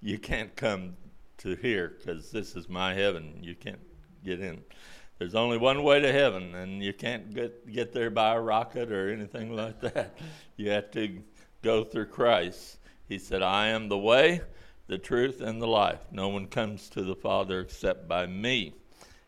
you 0.00 0.18
can't 0.18 0.54
come 0.56 0.96
to 1.38 1.54
here 1.56 1.96
because 1.98 2.30
this 2.30 2.56
is 2.56 2.68
my 2.68 2.94
heaven. 2.94 3.38
You 3.42 3.54
can't 3.54 3.80
get 4.24 4.40
in." 4.40 4.62
There's 5.18 5.34
only 5.34 5.58
one 5.58 5.82
way 5.82 6.00
to 6.00 6.12
heaven, 6.12 6.54
and 6.54 6.80
you 6.80 6.92
can't 6.92 7.34
get, 7.34 7.66
get 7.72 7.92
there 7.92 8.08
by 8.08 8.34
a 8.34 8.40
rocket 8.40 8.92
or 8.92 9.12
anything 9.12 9.54
like 9.54 9.80
that. 9.94 10.16
You 10.56 10.70
have 10.70 10.92
to 10.92 11.20
go 11.60 11.82
through 11.82 12.06
Christ. 12.06 12.78
He 13.08 13.18
said, 13.18 13.42
I 13.42 13.68
am 13.68 13.88
the 13.88 13.98
way, 13.98 14.42
the 14.86 14.96
truth, 14.98 15.40
and 15.40 15.60
the 15.60 15.66
life. 15.66 16.00
No 16.12 16.28
one 16.28 16.46
comes 16.46 16.88
to 16.90 17.02
the 17.02 17.16
Father 17.16 17.58
except 17.60 18.06
by 18.06 18.26
me. 18.26 18.74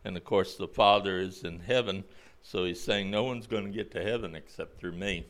And 0.04 0.16
of 0.16 0.22
course, 0.22 0.54
the 0.54 0.68
Father 0.68 1.18
is 1.18 1.42
in 1.42 1.58
heaven, 1.58 2.04
so 2.42 2.64
he's 2.64 2.80
saying, 2.80 3.10
No 3.10 3.24
one's 3.24 3.48
going 3.48 3.64
to 3.64 3.70
get 3.70 3.90
to 3.92 4.02
heaven 4.02 4.36
except 4.36 4.78
through 4.78 4.92
me. 4.92 5.26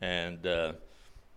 And 0.00 0.44
uh, 0.44 0.72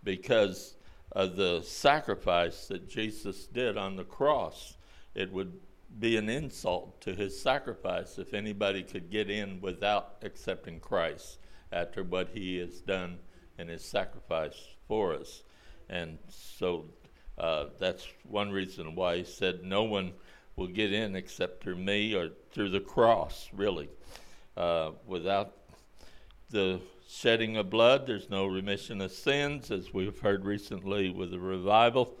because 0.06 0.76
of 1.12 1.36
the 1.36 1.60
sacrifice 1.62 2.68
that 2.68 2.88
Jesus 2.88 3.46
did 3.46 3.76
on 3.76 3.96
the 3.96 4.04
cross, 4.04 4.78
it 5.14 5.30
would 5.32 5.52
be 5.98 6.16
an 6.16 6.28
insult 6.28 7.00
to 7.00 7.14
his 7.14 7.38
sacrifice 7.38 8.16
if 8.18 8.32
anybody 8.32 8.82
could 8.82 9.10
get 9.10 9.28
in 9.28 9.60
without 9.60 10.16
accepting 10.22 10.78
Christ 10.78 11.38
after 11.72 12.04
what 12.04 12.28
he 12.32 12.58
has 12.58 12.80
done 12.80 13.18
in 13.58 13.68
his 13.68 13.84
sacrifice 13.84 14.56
for 14.86 15.12
us. 15.14 15.42
And 15.88 16.18
so 16.28 16.84
uh, 17.36 17.66
that's 17.78 18.06
one 18.22 18.50
reason 18.50 18.94
why 18.94 19.18
he 19.18 19.24
said, 19.24 19.64
No 19.64 19.82
one 19.82 20.12
will 20.54 20.68
get 20.68 20.92
in 20.92 21.16
except 21.16 21.62
through 21.62 21.76
me 21.76 22.14
or 22.14 22.30
through 22.52 22.70
the 22.70 22.80
cross, 22.80 23.48
really. 23.52 23.88
Uh, 24.56 24.92
without 25.06 25.56
the 26.50 26.80
shedding 27.08 27.56
of 27.56 27.70
blood, 27.70 28.06
there's 28.06 28.30
no 28.30 28.46
remission 28.46 29.00
of 29.00 29.12
sins, 29.12 29.70
as 29.70 29.92
we've 29.92 30.18
heard 30.18 30.44
recently 30.44 31.10
with 31.10 31.30
the 31.30 31.40
revival 31.40 32.18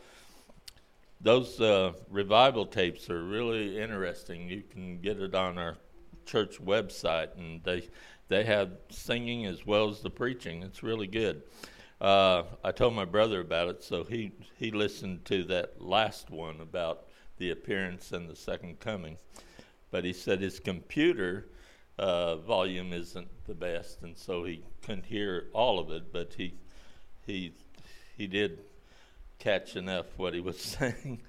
those 1.20 1.60
uh, 1.60 1.92
revival 2.10 2.66
tapes 2.66 3.08
are 3.10 3.24
really 3.24 3.80
interesting. 3.80 4.48
You 4.48 4.62
can 4.62 5.00
get 5.00 5.20
it 5.20 5.34
on 5.34 5.58
our 5.58 5.76
church 6.24 6.60
website, 6.62 7.36
and 7.36 7.62
they 7.64 7.88
they 8.28 8.44
have 8.44 8.70
singing 8.90 9.46
as 9.46 9.64
well 9.64 9.88
as 9.88 10.00
the 10.00 10.10
preaching. 10.10 10.62
It's 10.62 10.82
really 10.82 11.06
good. 11.06 11.42
Uh, 12.00 12.42
I 12.62 12.72
told 12.72 12.94
my 12.94 13.04
brother 13.04 13.40
about 13.40 13.68
it, 13.68 13.82
so 13.82 14.04
he 14.04 14.32
he 14.56 14.70
listened 14.70 15.24
to 15.26 15.44
that 15.44 15.80
last 15.80 16.30
one 16.30 16.60
about 16.60 17.06
the 17.38 17.50
appearance 17.50 18.12
and 18.12 18.28
the 18.28 18.36
second 18.36 18.80
coming. 18.80 19.16
But 19.90 20.04
he 20.04 20.12
said 20.12 20.40
his 20.40 20.60
computer 20.60 21.48
uh, 21.98 22.36
volume 22.36 22.92
isn't 22.92 23.28
the 23.46 23.54
best, 23.54 24.02
and 24.02 24.16
so 24.16 24.44
he 24.44 24.62
couldn't 24.82 25.06
hear 25.06 25.46
all 25.52 25.78
of 25.78 25.90
it. 25.90 26.12
But 26.12 26.34
he 26.34 26.54
he 27.26 27.52
he 28.16 28.26
did 28.26 28.60
catch 29.38 29.76
enough 29.76 30.06
what 30.16 30.34
he 30.34 30.40
was 30.40 30.60
saying 30.78 31.20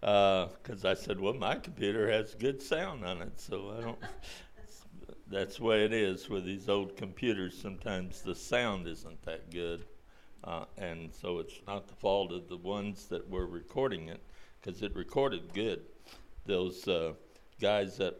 because 0.00 0.84
uh, 0.84 0.90
I 0.90 0.94
said, 0.94 1.20
"Well, 1.20 1.34
my 1.34 1.56
computer 1.56 2.10
has 2.10 2.34
good 2.34 2.62
sound 2.62 3.04
on 3.04 3.22
it, 3.22 3.40
so 3.40 3.74
I 3.76 3.80
don't." 3.82 3.98
that's 5.30 5.58
the 5.58 5.64
way 5.64 5.84
it 5.84 5.92
is 5.92 6.28
with 6.28 6.44
these 6.44 6.68
old 6.68 6.96
computers. 6.96 7.58
Sometimes 7.60 8.22
the 8.22 8.34
sound 8.34 8.86
isn't 8.86 9.22
that 9.22 9.50
good, 9.50 9.84
uh, 10.44 10.64
and 10.76 11.12
so 11.12 11.38
it's 11.38 11.60
not 11.66 11.86
the 11.86 11.94
fault 11.94 12.32
of 12.32 12.48
the 12.48 12.56
ones 12.56 13.06
that 13.06 13.28
were 13.28 13.46
recording 13.46 14.08
it 14.08 14.22
because 14.60 14.82
it 14.82 14.94
recorded 14.94 15.52
good. 15.52 15.82
Those 16.46 16.86
uh, 16.88 17.12
guys 17.60 17.98
that 17.98 18.16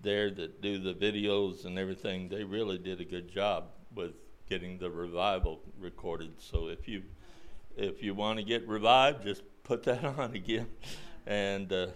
there 0.00 0.30
that 0.30 0.60
do 0.60 0.78
the 0.78 0.94
videos 0.94 1.64
and 1.64 1.78
everything, 1.78 2.28
they 2.28 2.44
really 2.44 2.78
did 2.78 3.00
a 3.00 3.04
good 3.04 3.28
job 3.32 3.64
with 3.94 4.12
getting 4.48 4.78
the 4.78 4.90
revival 4.90 5.60
recorded. 5.78 6.32
So 6.38 6.68
if 6.68 6.86
you 6.86 7.02
if 7.76 8.02
you 8.02 8.14
want 8.14 8.38
to 8.38 8.44
get 8.44 8.66
revived, 8.66 9.24
just 9.24 9.42
put 9.64 9.82
that 9.84 10.04
on 10.18 10.34
again. 10.34 10.68
And 11.26 11.72
uh, 11.72 11.88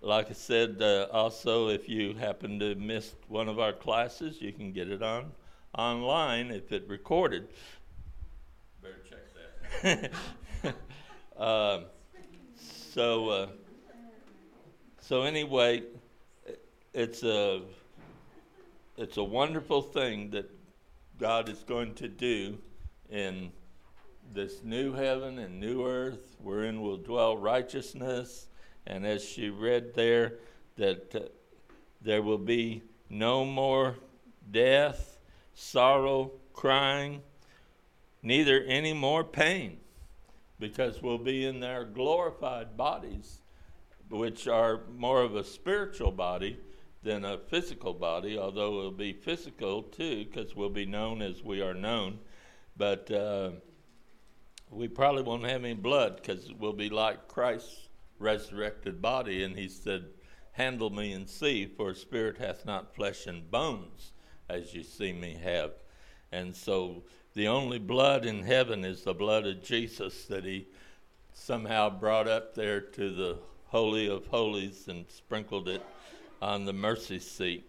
like 0.00 0.30
I 0.30 0.34
said, 0.34 0.80
uh, 0.80 1.08
also, 1.12 1.68
if 1.68 1.88
you 1.88 2.14
happen 2.14 2.58
to 2.60 2.74
miss 2.76 3.14
one 3.26 3.48
of 3.48 3.58
our 3.58 3.72
classes, 3.72 4.40
you 4.40 4.52
can 4.52 4.72
get 4.72 4.88
it 4.88 5.02
on 5.02 5.32
online 5.76 6.50
if 6.50 6.72
it 6.72 6.88
recorded. 6.88 7.48
Better 8.82 9.00
check 9.08 10.12
that. 10.62 10.82
uh, 11.36 11.80
so, 12.92 13.28
uh, 13.28 13.46
so 15.00 15.22
anyway, 15.22 15.82
it's 16.94 17.22
a 17.22 17.62
it's 18.96 19.16
a 19.16 19.24
wonderful 19.24 19.82
thing 19.82 20.30
that 20.30 20.50
God 21.18 21.48
is 21.48 21.62
going 21.62 21.94
to 21.96 22.08
do 22.08 22.58
in 23.10 23.52
this 24.32 24.62
new 24.64 24.92
heaven 24.92 25.38
and 25.38 25.60
new 25.60 25.86
earth 25.86 26.36
wherein 26.42 26.80
will 26.80 26.96
dwell 26.96 27.36
righteousness. 27.36 28.46
And 28.86 29.06
as 29.06 29.24
she 29.24 29.50
read 29.50 29.94
there, 29.94 30.34
that 30.76 31.14
uh, 31.14 31.20
there 32.00 32.22
will 32.22 32.38
be 32.38 32.82
no 33.08 33.44
more 33.44 33.96
death, 34.50 35.18
sorrow, 35.54 36.32
crying, 36.52 37.22
neither 38.22 38.62
any 38.62 38.92
more 38.92 39.22
pain, 39.22 39.78
because 40.58 41.02
we'll 41.02 41.18
be 41.18 41.46
in 41.46 41.60
their 41.60 41.84
glorified 41.84 42.76
bodies 42.76 43.42
which 44.10 44.48
are 44.48 44.80
more 44.96 45.22
of 45.22 45.36
a 45.36 45.44
spiritual 45.44 46.10
body 46.10 46.58
than 47.08 47.24
a 47.24 47.38
physical 47.38 47.94
body, 47.94 48.36
although 48.36 48.80
it'll 48.80 48.90
be 48.90 49.14
physical 49.14 49.82
too, 49.82 50.26
because 50.26 50.54
we'll 50.54 50.68
be 50.68 50.84
known 50.84 51.22
as 51.22 51.42
we 51.42 51.62
are 51.62 51.72
known. 51.72 52.18
But 52.76 53.10
uh, 53.10 53.52
we 54.70 54.88
probably 54.88 55.22
won't 55.22 55.46
have 55.46 55.64
any 55.64 55.72
blood 55.72 56.16
because 56.16 56.52
we'll 56.58 56.74
be 56.74 56.90
like 56.90 57.26
Christ's 57.26 57.88
resurrected 58.18 59.00
body. 59.00 59.42
And 59.42 59.56
he 59.56 59.68
said, 59.68 60.04
Handle 60.52 60.90
me 60.90 61.12
and 61.12 61.26
see, 61.26 61.64
for 61.64 61.94
spirit 61.94 62.36
hath 62.36 62.66
not 62.66 62.94
flesh 62.94 63.26
and 63.26 63.50
bones, 63.50 64.12
as 64.50 64.74
you 64.74 64.82
see 64.82 65.14
me 65.14 65.40
have. 65.42 65.70
And 66.30 66.54
so 66.54 67.04
the 67.32 67.48
only 67.48 67.78
blood 67.78 68.26
in 68.26 68.42
heaven 68.42 68.84
is 68.84 69.04
the 69.04 69.14
blood 69.14 69.46
of 69.46 69.62
Jesus 69.62 70.26
that 70.26 70.44
he 70.44 70.66
somehow 71.32 71.88
brought 71.88 72.28
up 72.28 72.54
there 72.54 72.82
to 72.82 73.14
the 73.14 73.38
Holy 73.68 74.10
of 74.10 74.26
Holies 74.26 74.88
and 74.88 75.06
sprinkled 75.08 75.68
it 75.68 75.82
on 76.40 76.64
the 76.64 76.72
mercy 76.72 77.18
seat. 77.18 77.64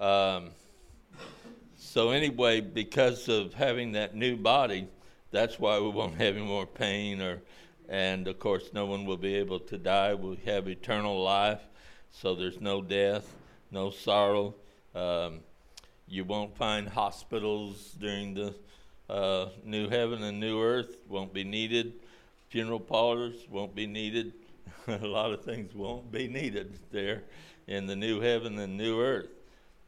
Um, 0.00 0.50
so, 1.76 2.10
anyway, 2.10 2.60
because 2.60 3.28
of 3.28 3.54
having 3.54 3.92
that 3.92 4.14
new 4.14 4.36
body, 4.36 4.88
that's 5.30 5.58
why 5.58 5.78
we 5.78 5.90
won't 5.90 6.14
have 6.16 6.36
any 6.36 6.44
more 6.44 6.66
pain, 6.66 7.20
or, 7.20 7.40
and 7.88 8.26
of 8.26 8.38
course, 8.38 8.70
no 8.72 8.86
one 8.86 9.04
will 9.04 9.16
be 9.16 9.34
able 9.36 9.60
to 9.60 9.78
die. 9.78 10.14
We 10.14 10.36
have 10.44 10.68
eternal 10.68 11.22
life, 11.22 11.60
so 12.10 12.34
there's 12.34 12.60
no 12.60 12.82
death, 12.82 13.32
no 13.70 13.90
sorrow. 13.90 14.54
Um, 14.94 15.40
you 16.08 16.24
won't 16.24 16.56
find 16.56 16.88
hospitals 16.88 17.94
during 17.98 18.34
the 18.34 18.54
uh, 19.08 19.48
new 19.64 19.88
heaven 19.88 20.22
and 20.22 20.40
new 20.40 20.60
earth, 20.60 20.96
won't 21.08 21.32
be 21.32 21.44
needed. 21.44 21.94
Funeral 22.48 22.80
parlors 22.80 23.34
won't 23.50 23.74
be 23.74 23.86
needed. 23.86 24.32
a 24.86 25.06
lot 25.06 25.32
of 25.32 25.44
things 25.44 25.74
won't 25.74 26.10
be 26.10 26.28
needed 26.28 26.78
there 26.90 27.22
in 27.66 27.86
the 27.86 27.96
new 27.96 28.20
heaven 28.20 28.58
and 28.58 28.76
new 28.76 29.00
earth. 29.00 29.30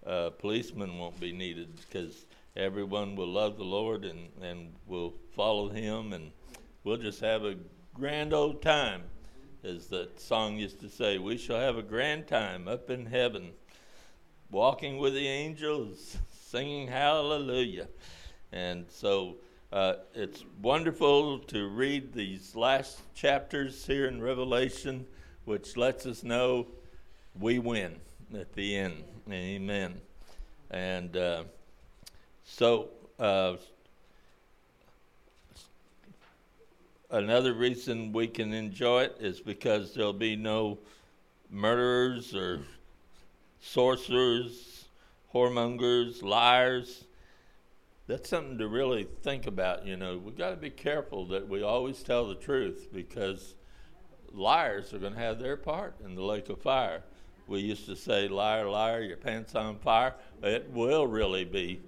Uh, 0.07 0.31
policemen 0.31 0.99
won't 0.99 1.19
be 1.19 1.33
needed 1.33 1.77
because 1.77 2.27
everyone 2.57 3.17
will 3.17 3.29
love 3.29 3.57
the 3.57 3.65
Lord 3.65 4.05
and, 4.05 4.29
and 4.43 4.75
will 4.87 5.15
follow 5.35 5.69
Him, 5.69 6.13
and 6.13 6.31
we'll 6.85 6.97
just 6.97 7.21
have 7.21 7.45
a 7.45 7.57
grand 7.95 8.33
old 8.33 8.63
time. 8.63 9.03
As 9.63 9.87
the 9.87 10.11
song 10.17 10.59
used 10.59 10.81
to 10.81 10.91
say, 10.91 11.17
we 11.17 11.39
shall 11.39 11.59
have 11.59 11.79
a 11.79 11.83
grand 11.83 12.27
time 12.27 12.69
up 12.69 12.91
in 12.91 13.07
heaven, 13.07 13.53
walking 14.51 14.99
with 14.99 15.15
the 15.15 15.27
angels, 15.27 16.19
singing 16.31 16.87
hallelujah. 16.89 17.89
And 18.53 18.85
so 18.91 19.37
uh, 19.75 19.97
it's 20.15 20.45
wonderful 20.63 21.41
to 21.41 21.67
read 21.67 22.13
these 22.13 22.55
last 22.55 23.01
chapters 23.13 23.85
here 23.85 24.07
in 24.07 24.23
Revelation, 24.23 25.05
which 25.47 25.77
lets 25.77 26.07
us 26.07 26.23
know 26.23 26.69
we 27.41 27.59
win 27.59 27.97
at 28.39 28.53
the 28.53 28.77
end. 28.77 29.03
Amen. 29.29 30.01
And 30.71 31.17
uh, 31.17 31.43
so, 32.45 32.91
uh, 33.19 33.57
another 37.11 37.53
reason 37.53 38.13
we 38.13 38.29
can 38.29 38.55
enjoy 38.55 39.03
it 39.03 39.17
is 39.19 39.41
because 39.41 39.93
there'll 39.93 40.13
be 40.13 40.37
no 40.37 40.79
murderers 41.51 42.33
or 42.33 42.61
sorcerers, 43.61 44.85
whoremongers, 45.35 46.23
liars. 46.23 47.07
That's 48.07 48.29
something 48.29 48.59
to 48.59 48.69
really 48.69 49.07
think 49.23 49.47
about. 49.47 49.87
You 49.87 49.97
know, 49.97 50.19
we've 50.19 50.37
got 50.37 50.51
to 50.51 50.57
be 50.57 50.71
careful 50.71 51.27
that 51.29 51.49
we 51.49 51.63
always 51.63 52.03
tell 52.03 52.29
the 52.29 52.35
truth 52.35 52.89
because 52.93 53.55
liars 54.33 54.93
are 54.93 54.99
going 54.99 55.15
to 55.15 55.19
have 55.19 55.39
their 55.39 55.57
part 55.57 55.97
in 56.05 56.15
the 56.15 56.23
lake 56.23 56.49
of 56.49 56.61
fire 56.61 57.03
we 57.47 57.61
used 57.61 57.87
to 57.87 57.97
say, 57.97 58.29
liar, 58.29 58.69
liar, 58.69 59.03
your 59.03 59.17
pants 59.17 59.55
on 59.55 59.79
fire. 59.79 60.15
It 60.43 60.71
will 60.71 61.07
really 61.07 61.45
be 61.45 61.81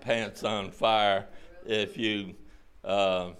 pants 0.00 0.44
on 0.44 0.70
fire 0.70 1.26
if 1.64 1.96
you 1.96 2.34
uh, 2.84 3.30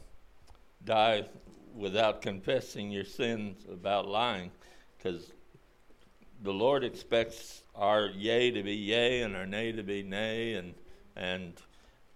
die 0.85 1.27
without 1.75 2.23
confessing 2.23 2.91
your 2.91 3.05
sins 3.05 3.65
about 3.71 4.09
lying, 4.09 4.51
because 4.97 5.33
the 6.43 6.53
Lord 6.53 6.83
expects 6.83 7.63
our 7.75 8.07
yea 8.07 8.51
to 8.51 8.63
be 8.63 8.75
yea 8.75 9.23
and 9.23 9.37
our 9.37 9.47
nay 9.47 9.73
to 9.73 9.83
be 9.83 10.03
nay, 10.03 10.55
and 10.55 10.75
and 11.15 11.55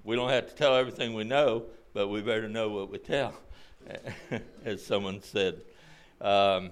we 0.04 0.16
don't 0.16 0.30
have 0.30 0.48
to 0.48 0.54
tell 0.54 0.76
everything 0.76 1.14
we 1.14 1.24
know, 1.24 1.64
but 1.92 2.08
we 2.08 2.20
better 2.20 2.48
know 2.48 2.70
what 2.70 2.90
we 2.90 2.98
tell, 2.98 3.34
as 4.64 4.84
someone 4.84 5.22
said. 5.22 5.60
Um, 6.20 6.70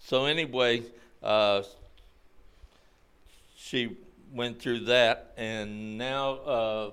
so 0.00 0.26
anyway. 0.26 0.82
Uh, 1.22 1.62
she 3.56 3.96
went 4.30 4.60
through 4.60 4.80
that, 4.80 5.32
and 5.38 5.96
now 5.96 6.32
uh, 6.32 6.90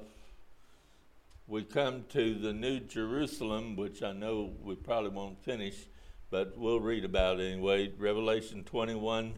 we 1.49 1.63
come 1.63 2.05
to 2.13 2.33
the 2.35 2.53
New 2.53 2.79
Jerusalem, 2.79 3.75
which 3.75 4.01
I 4.01 4.13
know 4.13 4.53
we 4.63 4.75
probably 4.75 5.09
won't 5.09 5.43
finish, 5.43 5.75
but 6.29 6.57
we'll 6.57 6.79
read 6.79 7.03
about 7.03 7.41
it 7.41 7.51
anyway. 7.51 7.91
Revelation 7.97 8.63
21 8.63 9.33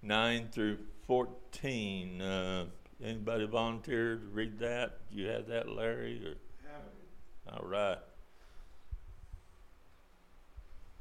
9 0.00 0.48
through 0.50 0.78
14. 1.06 2.22
Uh, 2.22 2.64
anybody 3.02 3.46
volunteer 3.46 4.16
to 4.16 4.26
read 4.26 4.58
that? 4.58 4.98
Do 5.10 5.16
you 5.18 5.28
have 5.28 5.46
that, 5.48 5.68
Larry? 5.68 6.22
Or? 6.24 6.34
All 7.52 7.66
right. 7.66 7.98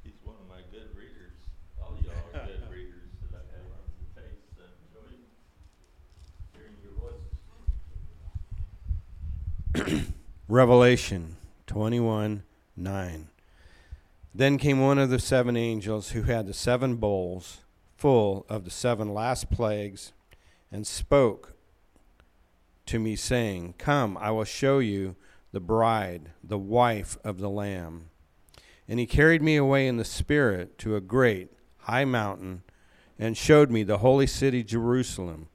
He's 0.04 0.14
one 0.24 0.36
of 0.42 0.48
my 0.48 0.62
good 0.72 0.96
readers. 0.96 1.34
All 1.82 1.98
y'all 2.02 2.42
are 2.42 2.48
good 2.48 2.62
readers 2.72 3.12
that 3.32 3.36
I 3.36 3.44
have 3.52 3.66
on 3.66 3.84
the 4.00 4.22
tapes. 4.22 4.56
I 4.58 4.72
enjoy 4.88 5.18
hearing 6.56 6.78
your 6.82 6.96
voices. 9.84 10.12
Revelation 10.48 11.36
21 11.66 12.44
9. 12.78 13.28
Then 14.34 14.58
came 14.58 14.80
one 14.80 15.00
of 15.00 15.10
the 15.10 15.20
seven 15.20 15.58
angels 15.58 16.12
who 16.12 16.22
had 16.24 16.46
the 16.46 16.54
seven 16.54 16.96
bowls 16.96 17.58
full 17.98 18.46
of 18.48 18.64
the 18.64 18.72
seven 18.72 19.14
last 19.14 19.50
plagues 19.50 20.14
and 20.72 20.86
spoke 20.86 21.57
to 22.88 23.00
me, 23.00 23.16
saying, 23.16 23.76
Come, 23.78 24.18
I 24.18 24.32
will 24.32 24.44
show 24.44 24.80
you 24.80 25.16
the 25.52 25.60
bride, 25.60 26.32
the 26.44 26.58
wife 26.58 27.18
of 27.24 27.40
the 27.40 27.50
Lamb. 27.50 28.10
And 28.88 29.00
he 29.00 29.06
carried 29.06 29.42
me 29.42 29.56
away 29.56 29.88
in 29.88 29.98
the 29.98 30.06
Spirit 30.06 30.78
to 30.80 30.96
a 30.96 31.02
great 31.02 31.52
high 31.80 32.06
mountain 32.06 32.64
and 33.20 33.36
showed 33.36 33.70
me 33.70 33.84
the 33.84 34.00
holy 34.00 34.28
city 34.28 34.64
Jerusalem 34.64 35.48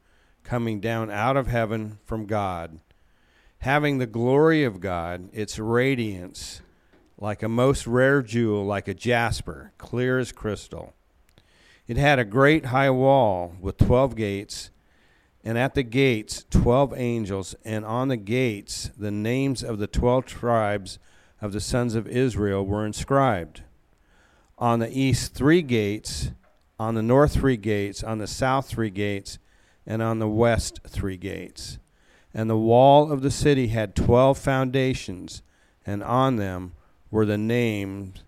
coming 0.45 0.81
down 0.81 1.11
out 1.11 1.37
of 1.37 1.47
heaven 1.47 1.99
from 2.05 2.27
God 2.27 2.81
having 3.63 3.99
the 3.99 4.07
glory 4.07 4.65
of 4.65 4.81
God, 4.81 5.29
its 5.33 5.57
radiance 5.57 6.63
like 7.17 7.45
a 7.45 7.49
most 7.49 7.87
rare 7.87 8.21
jewel, 8.21 8.67
like 8.67 8.89
a 8.89 8.95
jasper, 8.95 9.73
clear 9.79 10.19
as 10.19 10.33
crystal. 10.33 10.95
It 11.87 11.97
had 11.97 12.19
a 12.19 12.25
great 12.25 12.67
high 12.67 12.91
wall 12.91 13.55
with 13.61 13.77
twelve 13.77 14.17
gates, 14.17 14.72
and 15.45 15.59
at 15.59 15.75
the 15.75 15.83
gates 15.83 16.45
twelve 16.51 16.93
angels, 16.97 17.55
and 17.65 17.85
on 17.85 18.09
the 18.09 18.17
gates 18.17 18.91
the 18.97 19.11
names 19.11 19.63
of 19.63 19.79
the 19.79 19.87
twelve 19.87 20.27
tribes 20.27 20.99
of 21.41 21.53
the 21.53 21.61
sons 21.61 21.95
of 21.95 22.07
Israel 22.07 22.65
were 22.65 22.87
inscribed. 22.87 23.63
On 24.59 24.79
the 24.79 24.97
east, 24.97 25.35
three 25.35 25.63
gates, 25.63 26.31
on 26.79 26.95
the 26.95 27.03
north, 27.03 27.33
three 27.35 27.57
gates, 27.57 28.05
on 28.05 28.19
the 28.19 28.27
south, 28.27 28.69
three 28.69 28.91
gates, 28.91 29.39
and 29.87 30.01
on 30.01 30.21
the 30.21 30.29
west, 30.29 30.81
three 30.87 31.17
gates. 31.17 31.79
And 32.33 32.49
the 32.49 32.57
wall 32.57 33.11
of 33.13 33.23
the 33.23 33.31
city 33.31 33.69
had 33.69 33.95
twelve 33.95 34.39
foundations, 34.39 35.43
and 35.85 36.03
on 36.03 36.37
them 36.37 36.73
were 37.11 37.27
the 37.27 37.37
names 37.37 38.23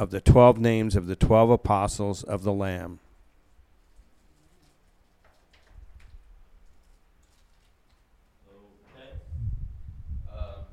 of 0.00 0.10
the 0.10 0.20
twelve 0.20 0.58
names 0.58 0.96
of 0.96 1.06
the 1.06 1.14
twelve 1.14 1.50
apostles 1.50 2.24
of 2.24 2.42
the 2.42 2.52
Lamb. 2.52 2.98
Okay. 8.96 9.12
Uh, 10.34 10.64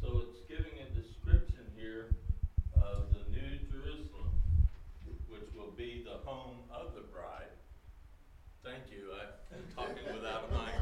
So 0.00 0.22
it's 0.22 0.38
giving 0.48 0.78
a 0.78 0.88
description 0.94 1.66
here 1.76 2.14
of 2.76 3.10
the 3.10 3.28
New 3.34 3.58
Jerusalem, 3.68 4.30
which 5.28 5.48
will 5.56 5.72
be 5.76 6.04
the 6.04 6.18
home 6.24 6.58
of 6.72 6.94
the 6.94 7.00
bride. 7.00 7.50
Thank 8.62 8.84
you, 8.92 9.10
I'm 9.52 9.64
talking 9.74 10.14
without 10.14 10.44
a 10.48 10.54
mic. 10.54 10.74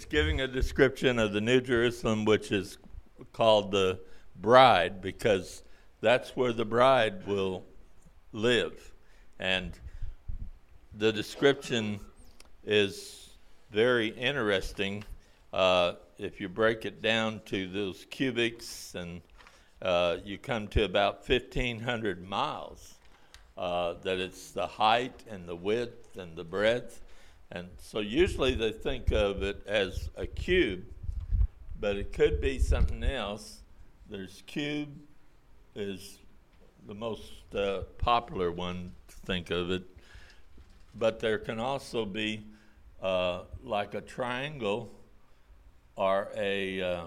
It's 0.00 0.06
giving 0.06 0.40
a 0.40 0.48
description 0.48 1.18
of 1.18 1.34
the 1.34 1.42
New 1.42 1.60
Jerusalem, 1.60 2.24
which 2.24 2.52
is 2.52 2.78
called 3.34 3.70
the 3.70 4.00
bride, 4.34 5.02
because 5.02 5.62
that's 6.00 6.34
where 6.34 6.54
the 6.54 6.64
bride 6.64 7.26
will 7.26 7.66
live. 8.32 8.94
And 9.38 9.78
the 10.96 11.12
description 11.12 12.00
is 12.64 13.28
very 13.70 14.08
interesting 14.08 15.04
uh, 15.52 15.96
if 16.16 16.40
you 16.40 16.48
break 16.48 16.86
it 16.86 17.02
down 17.02 17.42
to 17.44 17.68
those 17.70 18.06
cubics 18.06 18.94
and 18.94 19.20
uh, 19.82 20.16
you 20.24 20.38
come 20.38 20.66
to 20.68 20.84
about 20.84 21.28
1,500 21.28 22.26
miles. 22.26 22.94
Uh, 23.58 23.96
that 24.02 24.18
it's 24.18 24.52
the 24.52 24.66
height 24.66 25.24
and 25.28 25.46
the 25.46 25.56
width 25.56 26.16
and 26.16 26.34
the 26.36 26.44
breadth. 26.44 27.02
And 27.52 27.68
so 27.78 27.98
usually 27.98 28.54
they 28.54 28.70
think 28.70 29.10
of 29.10 29.42
it 29.42 29.62
as 29.66 30.08
a 30.16 30.26
cube, 30.26 30.84
but 31.80 31.96
it 31.96 32.12
could 32.12 32.40
be 32.40 32.58
something 32.58 33.02
else. 33.02 33.62
There's 34.08 34.42
cube 34.46 34.88
is 35.74 36.18
the 36.86 36.94
most 36.94 37.32
uh, 37.54 37.82
popular 37.98 38.52
one 38.52 38.92
to 39.08 39.16
think 39.26 39.50
of 39.50 39.70
it, 39.70 39.82
but 40.94 41.18
there 41.18 41.38
can 41.38 41.58
also 41.58 42.04
be 42.04 42.44
uh, 43.02 43.42
like 43.64 43.94
a 43.94 44.00
triangle 44.00 44.92
or 45.96 46.28
a 46.36 46.80
uh, 46.80 47.06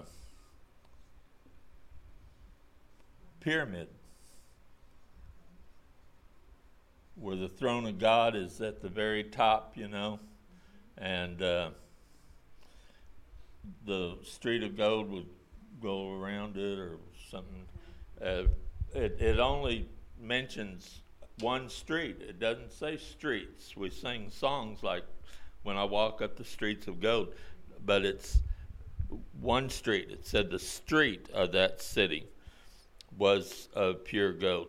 pyramid 3.40 3.88
where 7.16 7.36
the 7.36 7.48
throne 7.48 7.86
of 7.86 7.98
God 7.98 8.34
is 8.34 8.60
at 8.60 8.82
the 8.82 8.88
very 8.88 9.24
top, 9.24 9.76
you 9.76 9.88
know, 9.88 10.18
and 10.98 11.42
uh, 11.42 11.70
the 13.86 14.16
street 14.22 14.62
of 14.62 14.76
gold 14.76 15.10
would 15.10 15.26
go 15.82 16.12
around 16.12 16.56
it 16.56 16.78
or 16.78 16.98
something. 17.30 17.66
Uh, 18.22 18.44
it, 18.94 19.20
it 19.20 19.38
only 19.38 19.88
mentions 20.20 21.00
one 21.40 21.68
street. 21.68 22.20
It 22.20 22.38
doesn't 22.38 22.72
say 22.72 22.96
streets. 22.96 23.76
We 23.76 23.90
sing 23.90 24.30
songs 24.30 24.82
like 24.82 25.04
when 25.62 25.76
I 25.76 25.84
walk 25.84 26.22
up 26.22 26.36
the 26.36 26.44
streets 26.44 26.86
of 26.86 27.00
gold, 27.00 27.34
but 27.84 28.04
it's 28.04 28.38
one 29.40 29.68
street. 29.68 30.10
It 30.10 30.26
said 30.26 30.50
the 30.50 30.58
street 30.58 31.28
of 31.32 31.52
that 31.52 31.82
city 31.82 32.26
was 33.16 33.68
of 33.74 34.04
pure 34.04 34.32
gold. 34.32 34.68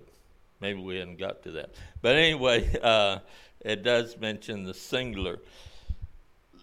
Maybe 0.62 0.82
we 0.82 0.98
hadn't 0.98 1.20
got 1.20 1.44
to 1.44 1.52
that. 1.52 1.76
But 2.02 2.16
anyway, 2.16 2.78
uh, 2.84 3.20
it 3.62 3.84
does 3.84 4.18
mention 4.18 4.64
the 4.64 4.74
singular. 4.74 5.40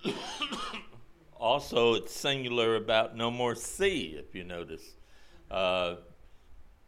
also, 1.36 1.94
it's 1.94 2.12
singular 2.12 2.76
about 2.76 3.16
no 3.16 3.30
more 3.30 3.54
sea, 3.54 4.16
if 4.18 4.34
you 4.34 4.44
notice. 4.44 4.96
Uh, 5.50 5.96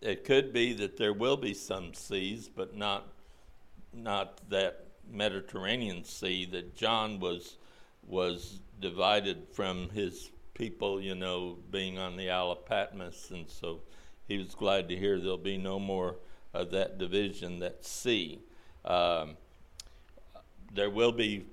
it 0.01 0.25
could 0.25 0.53
be 0.53 0.73
that 0.75 0.97
there 0.97 1.13
will 1.13 1.37
be 1.37 1.55
some 1.55 1.95
seas, 1.95 2.49
but 2.49 2.77
not 2.77 3.09
not 3.93 4.41
that 4.51 4.87
Mediterranean 5.11 6.05
Sea 6.05 6.47
that 6.47 6.75
John 6.75 7.21
was 7.21 7.57
was 8.07 8.61
divided 8.81 9.47
from 9.53 9.89
his 9.91 10.31
people, 10.53 11.01
you 11.01 11.15
know, 11.15 11.59
being 11.71 11.99
on 11.99 12.17
the 12.17 12.31
Isle 12.31 12.53
of 12.53 12.67
Patmos, 12.67 13.31
and 13.31 13.49
so 13.49 13.81
he 14.29 14.39
was 14.39 14.55
glad 14.55 14.89
to 14.89 14.97
hear 14.97 15.19
there'll 15.19 15.39
be 15.39 15.59
no 15.59 15.79
more 15.79 16.17
of 16.53 16.71
that 16.71 16.99
division, 16.99 17.59
that 17.61 17.85
sea. 17.85 18.41
Um, 18.85 19.37
there 20.73 20.91
will 20.91 21.13
be 21.13 21.47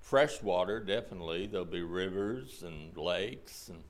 fresh 0.00 0.42
water, 0.42 0.80
definitely. 0.80 1.46
There'll 1.46 1.64
be 1.64 1.82
rivers 1.82 2.62
and 2.62 2.96
lakes, 2.96 3.68
and 3.68 3.82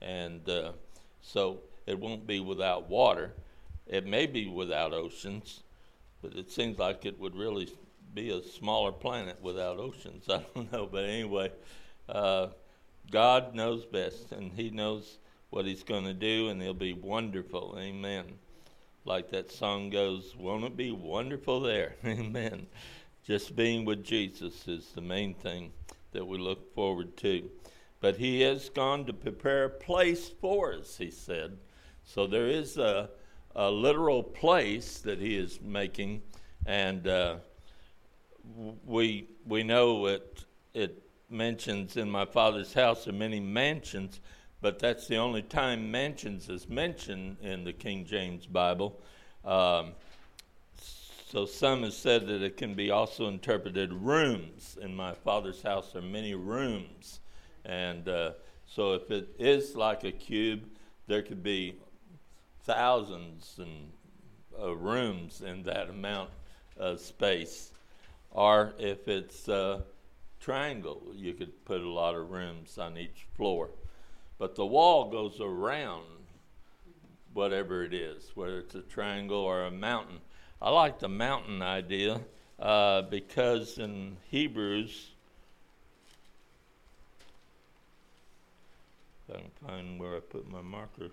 and 0.00 0.48
uh, 0.48 0.72
so 1.20 1.60
it 1.86 1.98
won't 1.98 2.26
be 2.26 2.40
without 2.40 2.88
water. 2.88 3.32
It 3.86 4.06
may 4.06 4.26
be 4.26 4.46
without 4.46 4.92
oceans, 4.92 5.62
but 6.22 6.34
it 6.34 6.50
seems 6.50 6.78
like 6.78 7.04
it 7.04 7.18
would 7.18 7.36
really 7.36 7.68
be 8.14 8.30
a 8.30 8.42
smaller 8.42 8.92
planet 8.92 9.42
without 9.42 9.78
oceans. 9.78 10.26
I 10.28 10.42
don't 10.54 10.72
know, 10.72 10.86
but 10.86 11.04
anyway, 11.04 11.52
uh, 12.08 12.48
God 13.10 13.54
knows 13.54 13.84
best, 13.84 14.32
and 14.32 14.52
He 14.52 14.70
knows 14.70 15.18
what 15.50 15.66
He's 15.66 15.82
going 15.82 16.04
to 16.04 16.14
do, 16.14 16.48
and 16.48 16.60
it'll 16.62 16.74
be 16.74 16.94
wonderful. 16.94 17.76
Amen 17.78 18.24
like 19.04 19.30
that 19.30 19.50
song 19.50 19.90
goes, 19.90 20.34
won't 20.36 20.64
it 20.64 20.76
be 20.76 20.90
wonderful 20.90 21.60
there? 21.60 21.94
Amen. 22.04 22.66
Just 23.26 23.56
being 23.56 23.86
with 23.86 24.04
Jesus 24.04 24.68
is 24.68 24.90
the 24.94 25.00
main 25.00 25.32
thing 25.32 25.72
that 26.12 26.26
we 26.26 26.36
look 26.36 26.74
forward 26.74 27.16
to. 27.18 27.48
But 28.00 28.16
he 28.16 28.42
has 28.42 28.68
gone 28.68 29.06
to 29.06 29.14
prepare 29.14 29.64
a 29.64 29.70
place 29.70 30.28
for 30.28 30.74
us, 30.74 30.98
he 30.98 31.10
said. 31.10 31.56
So 32.04 32.26
there 32.26 32.48
is 32.48 32.76
a, 32.76 33.08
a 33.56 33.70
literal 33.70 34.22
place 34.22 34.98
that 34.98 35.18
he 35.18 35.38
is 35.38 35.58
making, 35.62 36.20
and 36.66 37.08
uh, 37.08 37.36
we 38.84 39.28
we 39.46 39.62
know 39.62 40.04
it 40.06 40.44
it 40.74 41.02
mentions 41.30 41.96
in 41.96 42.10
my 42.10 42.26
father's 42.26 42.74
house 42.74 43.08
are 43.08 43.12
many 43.12 43.40
mansions, 43.40 44.20
but 44.60 44.78
that's 44.78 45.06
the 45.08 45.16
only 45.16 45.40
time 45.40 45.90
mansions 45.90 46.50
is 46.50 46.68
mentioned 46.68 47.38
in 47.40 47.64
the 47.64 47.72
King 47.72 48.04
James 48.04 48.44
Bible. 48.44 49.00
Um, 49.46 49.92
so 51.34 51.44
some 51.44 51.82
have 51.82 51.92
said 51.92 52.26
that 52.28 52.42
it 52.42 52.56
can 52.56 52.74
be 52.74 52.90
also 52.90 53.28
interpreted 53.28 53.92
rooms. 53.92 54.78
In 54.80 54.94
my 54.94 55.12
father's 55.12 55.60
house 55.60 55.94
are 55.94 56.02
many 56.02 56.34
rooms. 56.34 57.20
And 57.64 58.08
uh, 58.08 58.32
so 58.64 58.94
if 58.94 59.10
it 59.10 59.28
is 59.38 59.74
like 59.74 60.04
a 60.04 60.12
cube, 60.12 60.64
there 61.06 61.22
could 61.22 61.42
be 61.42 61.76
thousands 62.62 63.56
and 63.58 63.90
uh, 64.58 64.74
rooms 64.74 65.42
in 65.42 65.64
that 65.64 65.90
amount 65.90 66.30
of 66.78 67.00
space. 67.00 67.72
Or 68.30 68.72
if 68.78 69.08
it's 69.08 69.48
a 69.48 69.82
triangle, 70.40 71.02
you 71.12 71.34
could 71.34 71.64
put 71.66 71.82
a 71.82 71.88
lot 71.88 72.14
of 72.14 72.30
rooms 72.30 72.78
on 72.78 72.96
each 72.96 73.26
floor 73.36 73.68
but 74.38 74.56
the 74.56 74.66
wall 74.66 75.10
goes 75.10 75.40
around 75.40 76.04
whatever 77.32 77.84
it 77.84 77.94
is, 77.94 78.30
whether 78.34 78.58
it's 78.58 78.74
a 78.74 78.82
triangle 78.82 79.38
or 79.38 79.64
a 79.64 79.70
mountain. 79.70 80.20
I 80.60 80.70
like 80.70 80.98
the 80.98 81.08
mountain 81.08 81.62
idea 81.62 82.20
uh, 82.58 83.02
because 83.02 83.78
in 83.78 84.16
Hebrews, 84.30 85.10
if 89.28 89.36
I 89.36 89.38
can 89.40 89.50
find 89.66 90.00
where 90.00 90.16
I 90.16 90.20
put 90.20 90.50
my 90.50 90.62
marker. 90.62 91.10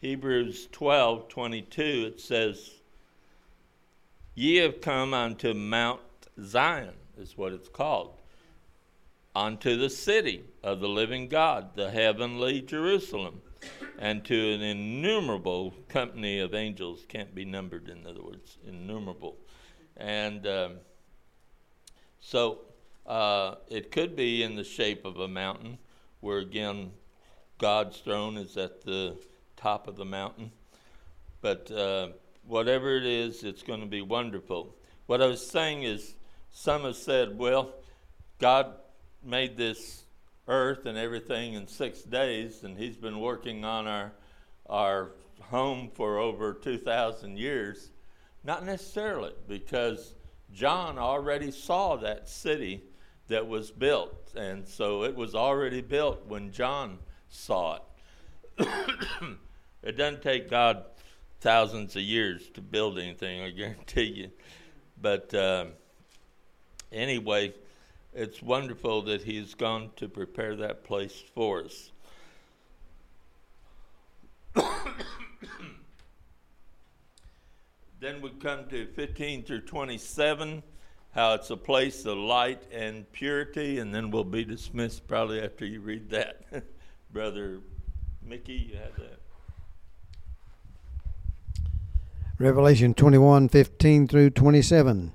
Hebrews 0.00 0.68
12 0.70 1.28
22, 1.28 2.12
it 2.14 2.20
says, 2.20 2.70
Ye 4.34 4.56
have 4.56 4.80
come 4.80 5.14
unto 5.14 5.54
Mount 5.54 6.00
Zion, 6.42 6.94
is 7.18 7.38
what 7.38 7.52
it's 7.52 7.68
called 7.68 8.14
unto 9.34 9.76
the 9.76 9.90
city 9.90 10.44
of 10.62 10.80
the 10.80 10.88
living 10.88 11.28
God, 11.28 11.74
the 11.74 11.90
heavenly 11.90 12.60
Jerusalem, 12.60 13.42
and 13.98 14.24
to 14.24 14.54
an 14.54 14.62
innumerable 14.62 15.74
company 15.88 16.40
of 16.40 16.54
angels, 16.54 17.04
can't 17.08 17.34
be 17.34 17.44
numbered, 17.44 17.88
in 17.88 18.06
other 18.06 18.22
words, 18.22 18.58
innumerable. 18.66 19.36
And 19.96 20.46
um, 20.46 20.72
so 22.20 22.60
uh, 23.06 23.56
it 23.68 23.90
could 23.90 24.16
be 24.16 24.42
in 24.42 24.56
the 24.56 24.64
shape 24.64 25.04
of 25.04 25.18
a 25.18 25.28
mountain, 25.28 25.78
where 26.20 26.38
again, 26.38 26.92
God's 27.58 27.98
throne 27.98 28.36
is 28.36 28.56
at 28.56 28.82
the 28.82 29.16
top 29.56 29.86
of 29.86 29.96
the 29.96 30.04
mountain. 30.04 30.50
But 31.40 31.70
uh, 31.70 32.08
whatever 32.46 32.96
it 32.96 33.04
is, 33.04 33.44
it's 33.44 33.62
going 33.62 33.80
to 33.80 33.86
be 33.86 34.02
wonderful. 34.02 34.74
What 35.06 35.20
I 35.20 35.26
was 35.26 35.46
saying 35.46 35.82
is, 35.82 36.14
some 36.50 36.82
have 36.82 36.96
said, 36.96 37.38
well, 37.38 37.74
God 38.38 38.72
made 39.22 39.56
this 39.56 40.03
earth 40.48 40.86
and 40.86 40.98
everything 40.98 41.54
in 41.54 41.66
six 41.66 42.02
days, 42.02 42.64
and 42.64 42.76
he's 42.76 42.96
been 42.96 43.20
working 43.20 43.64
on 43.64 43.86
our 43.86 44.12
our 44.68 45.10
home 45.40 45.90
for 45.94 46.18
over 46.18 46.54
2,000 46.54 47.36
years. 47.36 47.90
Not 48.44 48.64
necessarily, 48.64 49.32
because 49.48 50.14
John 50.52 50.98
already 50.98 51.50
saw 51.50 51.96
that 51.96 52.28
city 52.28 52.82
that 53.28 53.46
was 53.46 53.70
built, 53.70 54.32
and 54.36 54.66
so 54.66 55.04
it 55.04 55.14
was 55.14 55.34
already 55.34 55.80
built 55.80 56.26
when 56.26 56.52
John 56.52 56.98
saw 57.28 57.78
it. 58.58 58.68
it 59.82 59.96
doesn't 59.96 60.22
take 60.22 60.50
God 60.50 60.84
thousands 61.40 61.96
of 61.96 62.02
years 62.02 62.48
to 62.50 62.60
build 62.60 62.98
anything, 62.98 63.42
I 63.42 63.50
guarantee 63.50 64.02
you. 64.02 64.30
But 65.00 65.34
uh, 65.34 65.66
anyway, 66.92 67.54
it's 68.14 68.40
wonderful 68.40 69.02
that 69.02 69.22
he's 69.22 69.54
gone 69.54 69.90
to 69.96 70.08
prepare 70.08 70.54
that 70.56 70.84
place 70.84 71.22
for 71.34 71.64
us. 71.64 71.90
then 78.00 78.22
we 78.22 78.30
come 78.40 78.68
to 78.68 78.86
15 78.86 79.42
through 79.42 79.62
27, 79.62 80.62
how 81.10 81.34
it's 81.34 81.50
a 81.50 81.56
place 81.56 82.06
of 82.06 82.16
light 82.16 82.62
and 82.72 83.10
purity, 83.12 83.80
and 83.80 83.92
then 83.92 84.12
we'll 84.12 84.22
be 84.22 84.44
dismissed 84.44 85.08
probably 85.08 85.42
after 85.42 85.66
you 85.66 85.80
read 85.80 86.08
that. 86.10 86.44
Brother 87.12 87.60
Mickey, 88.22 88.70
you 88.70 88.76
have 88.76 88.94
that. 88.96 89.18
Revelation 92.38 92.94
21 92.94 93.48
15 93.48 94.08
through 94.08 94.30
27. 94.30 95.12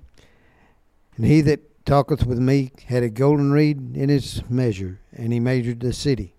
And 1.17 1.25
he 1.25 1.41
that 1.41 1.68
talketh 1.89 2.23
with 2.23 2.37
me 2.37 2.71
had 2.85 3.01
a 3.01 3.09
golden 3.09 3.51
reed 3.51 3.97
in 3.97 4.09
his 4.09 4.47
measure, 4.47 4.99
and 5.11 5.33
he 5.33 5.39
measured 5.39 5.79
the 5.79 5.91
city, 5.91 6.35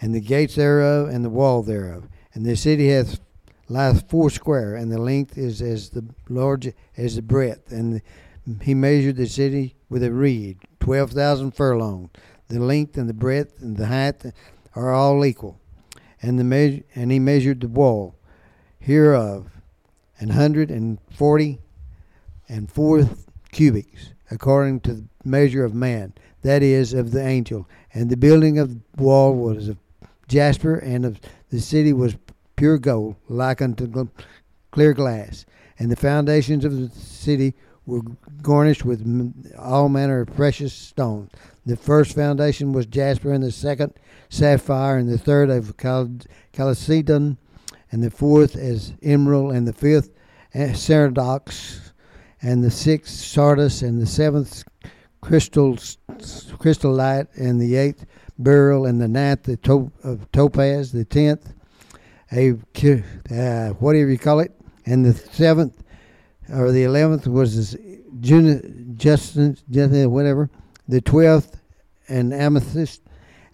and 0.00 0.14
the 0.14 0.20
gates 0.20 0.54
thereof, 0.54 1.10
and 1.10 1.22
the 1.22 1.28
wall 1.28 1.62
thereof. 1.62 2.08
And 2.32 2.46
the 2.46 2.56
city 2.56 2.88
hath 2.88 3.20
lieth 3.68 4.08
four 4.08 4.30
square, 4.30 4.74
and 4.74 4.90
the 4.90 4.96
length 4.96 5.36
is 5.36 5.60
as 5.60 5.90
the 5.90 6.06
large 6.30 6.72
as 6.96 7.16
the 7.16 7.22
breadth. 7.22 7.70
And 7.70 8.00
he 8.62 8.72
measured 8.72 9.16
the 9.16 9.26
city 9.26 9.76
with 9.90 10.02
a 10.02 10.10
reed, 10.10 10.60
twelve 10.80 11.10
thousand 11.10 11.50
furlongs. 11.50 12.08
The 12.48 12.58
length 12.58 12.96
and 12.96 13.10
the 13.10 13.14
breadth 13.14 13.60
and 13.60 13.76
the 13.76 13.88
height 13.88 14.24
are 14.74 14.94
all 14.94 15.22
equal. 15.22 15.60
And 16.22 16.38
the 16.38 16.44
measure, 16.44 16.82
and 16.94 17.12
he 17.12 17.18
measured 17.18 17.60
the 17.60 17.68
wall 17.68 18.14
hereof, 18.80 19.50
an 20.18 20.30
hundred 20.30 20.70
and 20.70 20.98
forty 21.14 21.58
and 22.48 22.72
four 22.72 23.06
cubits, 23.52 24.12
according 24.30 24.80
to 24.80 24.94
the 24.94 25.04
measure 25.24 25.64
of 25.64 25.74
man, 25.74 26.12
that 26.42 26.62
is, 26.62 26.92
of 26.92 27.10
the 27.10 27.24
angel. 27.24 27.68
And 27.92 28.10
the 28.10 28.16
building 28.16 28.58
of 28.58 28.74
the 28.74 29.02
wall 29.02 29.34
was 29.34 29.68
of 29.68 29.78
jasper, 30.28 30.76
and 30.76 31.04
of 31.04 31.20
the 31.50 31.60
city 31.60 31.92
was 31.92 32.16
pure 32.56 32.78
gold, 32.78 33.16
like 33.28 33.62
unto 33.62 34.08
clear 34.70 34.92
glass. 34.92 35.46
And 35.78 35.90
the 35.90 35.96
foundations 35.96 36.64
of 36.64 36.76
the 36.76 36.88
city 36.90 37.54
were 37.86 38.02
garnished 38.42 38.84
with 38.84 39.00
all 39.58 39.88
manner 39.88 40.20
of 40.20 40.34
precious 40.34 40.74
stones. 40.74 41.30
The 41.64 41.76
first 41.76 42.14
foundation 42.14 42.72
was 42.72 42.86
jasper, 42.86 43.32
and 43.32 43.42
the 43.42 43.52
second 43.52 43.94
sapphire, 44.28 44.98
and 44.98 45.08
the 45.08 45.18
third 45.18 45.50
of 45.50 45.74
chalcedon, 46.52 47.38
and 47.90 48.02
the 48.02 48.10
fourth 48.10 48.56
as 48.56 48.92
emerald, 49.02 49.54
and 49.54 49.66
the 49.66 49.72
fifth 49.72 50.10
uh, 50.54 50.74
sardonyx, 50.74 51.87
and 52.42 52.62
the 52.62 52.70
sixth 52.70 53.14
sardius, 53.14 53.82
and 53.82 54.00
the 54.00 54.06
seventh 54.06 54.64
crystal 55.20 55.76
chrysolyte, 55.76 57.28
and 57.36 57.60
the 57.60 57.76
eighth 57.76 58.06
beryl, 58.38 58.86
and 58.86 59.00
the 59.00 59.08
ninth 59.08 59.44
the 59.44 59.56
to- 59.58 59.92
of 60.04 60.30
topaz, 60.32 60.92
the 60.92 61.04
tenth 61.04 61.52
a 62.32 62.50
uh, 62.50 63.70
whatever 63.74 64.10
you 64.10 64.18
call 64.18 64.40
it, 64.40 64.52
and 64.86 65.04
the 65.04 65.14
seventh 65.14 65.82
or 66.52 66.72
the 66.72 66.84
eleventh 66.84 67.26
was 67.26 67.56
this 67.56 67.80
June, 68.20 68.94
Justin, 68.96 69.56
Justin, 69.70 70.10
whatever. 70.10 70.50
The 70.88 71.00
twelfth, 71.00 71.60
an 72.08 72.32
amethyst, 72.32 73.02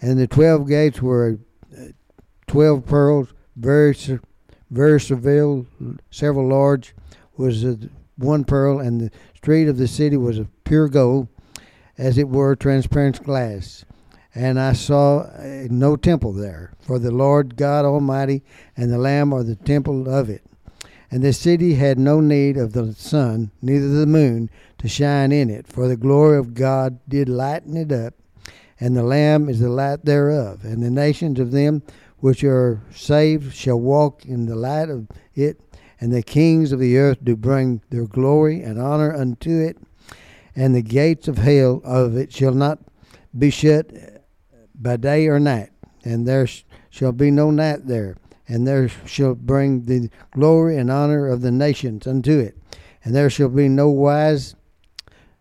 and 0.01 0.19
the 0.19 0.27
twelve 0.27 0.69
gates 0.69 1.03
were 1.03 1.39
uh, 1.77 1.87
twelve 2.47 2.87
pearls, 2.87 3.33
very 3.57 3.97
very 4.71 5.01
several, 5.01 5.67
several 6.11 6.49
large, 6.49 6.95
was 7.37 7.65
uh, 7.65 7.77
one 8.17 8.45
pearl, 8.45 8.81
and 8.81 9.01
the 9.01 9.11
street 9.35 9.69
of 9.69 9.79
the 9.79 9.89
city 9.89 10.17
was 10.17 10.39
of 10.39 10.65
pure 10.65 10.89
gold, 10.89 11.29
as 11.99 12.19
it 12.19 12.29
were 12.29 12.57
transparent 12.57 13.23
glass. 13.23 13.85
And 14.35 14.59
I 14.59 14.73
saw 14.73 15.21
uh, 15.21 15.67
no 15.71 15.97
temple 15.97 16.33
there, 16.33 16.73
for 16.81 16.99
the 16.99 17.13
Lord 17.13 17.57
God 17.57 17.85
Almighty 17.85 18.43
and 18.77 18.91
the 18.91 18.99
Lamb 18.99 19.33
are 19.33 19.45
the 19.45 19.55
temple 19.55 20.09
of 20.09 20.29
it. 20.29 20.43
And 21.11 21.23
the 21.23 21.33
city 21.33 21.75
had 21.75 21.99
no 21.99 22.21
need 22.21 22.57
of 22.57 22.73
the 22.73 22.93
sun, 22.95 23.53
neither 23.63 23.89
the 23.89 24.07
moon, 24.07 24.51
to 24.79 24.89
shine 24.89 25.31
in 25.31 25.51
it, 25.51 25.69
for 25.69 25.87
the 25.87 25.97
glory 25.97 26.37
of 26.37 26.55
God 26.55 26.99
did 27.09 27.29
lighten 27.29 27.77
it 27.77 27.93
up, 27.93 28.15
and 28.81 28.97
the 28.97 29.05
Lamb 29.05 29.49
is 29.49 29.61
the 29.61 29.69
light 29.69 30.05
thereof. 30.05 30.65
And 30.65 30.83
the 30.83 30.91
nations 30.91 31.39
of 31.39 31.53
them 31.53 31.83
which 32.19 32.43
are 32.43 32.81
saved 32.93 33.55
shall 33.55 33.79
walk 33.79 34.25
in 34.25 34.47
the 34.47 34.57
light 34.57 34.89
of 34.89 35.07
it, 35.35 35.61
and 36.05 36.13
the 36.13 36.23
kings 36.23 36.71
of 36.71 36.81
the 36.81 36.99
earth 36.99 37.17
do 37.25 37.35
bring 37.35 37.81
their 37.89 38.05
glory 38.05 38.61
and 38.61 38.79
honor 38.79 39.15
unto 39.15 39.59
it, 39.59 39.79
and 40.55 40.75
the 40.75 40.83
gates 40.83 41.29
of 41.29 41.39
hell 41.39 41.81
of 41.83 42.15
it 42.15 42.31
shall 42.31 42.53
not 42.53 42.79
be 43.39 43.49
shut 43.49 43.91
by 44.75 44.99
day 44.99 45.27
or 45.29 45.41
night, 45.41 45.71
and 46.05 46.29
there 46.29 46.47
shall 46.91 47.13
be 47.13 47.31
no 47.31 47.51
night 47.51 47.87
there, 47.87 48.19
and 48.47 48.69
there 48.69 48.87
shall 49.07 49.35
bring 49.35 49.87
the 49.87 50.11
glory 50.33 50.77
and 50.77 50.91
honor 50.91 51.27
of 51.27 51.41
the 51.41 51.51
nations 51.51 52.07
unto 52.07 52.39
it, 52.39 52.55
and 53.03 53.15
there 53.15 53.31
shall 53.31 53.49
be 53.49 53.67
no 53.67 53.89
wise, 53.89 54.55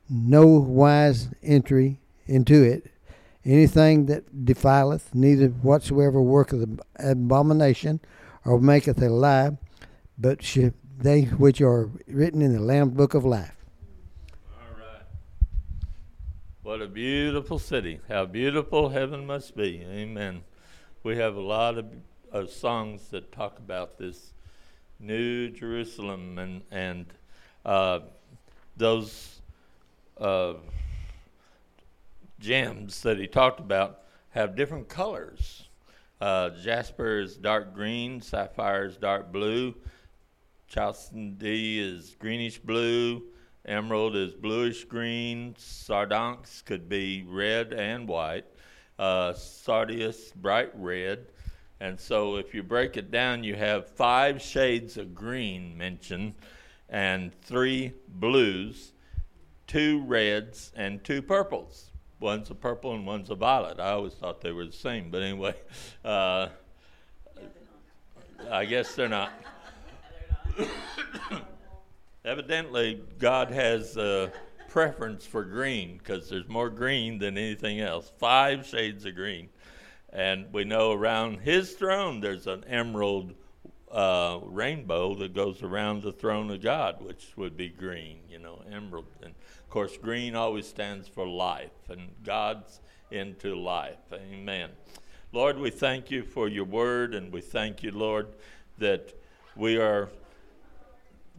no 0.09 0.45
wise 0.47 1.28
entry 1.43 1.99
into 2.26 2.64
it, 2.64 2.89
anything 3.43 4.05
that 4.05 4.45
defileth, 4.45 5.14
neither 5.14 5.49
whatsoever 5.49 6.22
worketh 6.22 6.80
abomination, 6.99 7.99
or 8.45 8.61
maketh 8.61 9.01
a 9.01 9.09
lie, 9.09 9.57
but 10.18 10.41
they 10.97 11.24
which 11.24 11.61
are 11.61 11.89
written 12.07 12.41
in 12.41 12.53
the 12.53 12.59
Lamb's 12.59 12.93
book 12.93 13.14
of 13.14 13.26
life. 13.26 13.55
All 14.53 14.80
right. 14.80 15.03
What 16.61 16.82
a 16.82 16.88
beautiful 16.88 17.59
city. 17.59 17.99
How 18.07 18.26
beautiful 18.26 18.89
heaven 18.89 19.26
must 19.26 19.55
be. 19.55 19.86
Amen. 19.89 20.43
We 21.03 21.18
have 21.18 21.36
a 21.36 21.41
lot 21.41 21.78
of, 21.78 21.86
of 22.32 22.49
songs 22.49 23.09
that 23.09 23.32
talk 23.32 23.57
about 23.59 23.97
this 23.97 24.34
new 24.99 25.49
Jerusalem 25.49 26.38
and, 26.38 26.61
and 26.72 27.05
uh, 27.66 27.99
those 28.78 29.41
uh, 30.20 30.53
gems 32.39 33.01
that 33.01 33.18
he 33.18 33.28
talked 33.28 33.59
about 33.59 34.01
have 34.30 34.55
different 34.55 34.88
colors. 34.88 35.68
Uh, 36.22 36.49
jasper 36.64 37.20
is 37.20 37.36
dark 37.36 37.74
green, 37.74 38.22
sapphire 38.22 38.86
is 38.86 38.95
dark 38.97 39.32
blue, 39.32 39.76
chalcedony 40.74 41.78
is 41.78 42.16
greenish 42.20 42.58
blue, 42.58 43.22
Emerald 43.66 44.16
is 44.16 44.34
bluish 44.34 44.84
green. 44.84 45.56
Sardonyx 45.58 46.62
could 46.64 46.90
be 46.90 47.24
red 47.28 47.72
and 47.72 48.08
white. 48.08 48.46
Uh, 49.00 49.34
sardius, 49.34 50.34
bright 50.36 50.72
red. 50.74 51.28
And 51.80 52.00
so 52.00 52.36
if 52.36 52.54
you 52.54 52.62
break 52.62 52.98
it 52.98 53.12
down, 53.12 53.44
you 53.44 53.56
have 53.56 53.88
five 53.88 54.42
shades 54.42 54.98
of 54.98 55.16
green 55.16 55.78
mentioned, 55.78 56.34
and 56.90 57.34
three 57.42 57.94
blues, 58.08 58.94
two 59.66 60.04
reds, 60.06 60.72
and 60.76 61.04
two 61.04 61.22
purples. 61.22 61.92
One's 62.20 62.50
a 62.50 62.56
purple 62.56 62.94
and 62.94 63.06
one's 63.06 63.30
a 63.30 63.36
violet. 63.36 63.80
I 63.80 63.92
always 63.92 64.14
thought 64.14 64.42
they 64.42 64.52
were 64.52 64.66
the 64.66 64.72
same, 64.72 65.10
but 65.10 65.22
anyway, 65.22 65.56
uh, 66.04 66.48
I 68.50 68.66
guess 68.66 68.96
they're 68.96 69.08
not. 69.08 69.32
Evidently, 72.26 73.01
God 73.20 73.51
has 73.51 73.97
a 73.97 74.32
preference 74.70 75.26
for 75.26 75.43
green 75.43 75.97
because 75.97 76.30
there's 76.30 76.47
more 76.47 76.70
green 76.70 77.20
than 77.20 77.38
anything 77.38 77.80
else. 77.80 78.12
Five 78.18 78.66
shades 78.66 79.06
of 79.06 79.16
green. 79.16 79.49
And 80.12 80.51
we 80.54 80.64
know 80.64 80.91
around 80.91 81.39
his 81.39 81.74
throne 81.74 82.22
there's 82.22 82.47
an 82.47 82.64
emerald 82.66 83.34
uh, 83.91 84.39
rainbow 84.43 85.16
that 85.16 85.34
goes 85.34 85.62
around 85.62 86.01
the 86.01 86.12
throne 86.12 86.49
of 86.49 86.62
God, 86.62 87.01
which 87.01 87.34
would 87.36 87.56
be 87.56 87.70
green, 87.70 88.20
you 88.30 88.39
know, 88.39 88.62
emerald. 88.72 89.06
And 89.22 89.34
of 89.60 89.70
course, 89.70 89.97
green 89.97 90.36
always 90.36 90.68
stands 90.68 91.08
for 91.08 91.28
life, 91.28 91.72
and 91.89 92.10
God's 92.24 92.80
into 93.12 93.56
life. 93.56 93.99
Amen. 94.12 94.70
Lord, 95.32 95.58
we 95.58 95.70
thank 95.70 96.10
you 96.10 96.24
for 96.24 96.47
your 96.47 96.66
word, 96.66 97.14
and 97.14 97.32
we 97.32 97.41
thank 97.41 97.84
you, 97.84 97.91
Lord, 97.91 98.28
that 98.80 99.14
we 99.56 99.78
are 99.78 100.10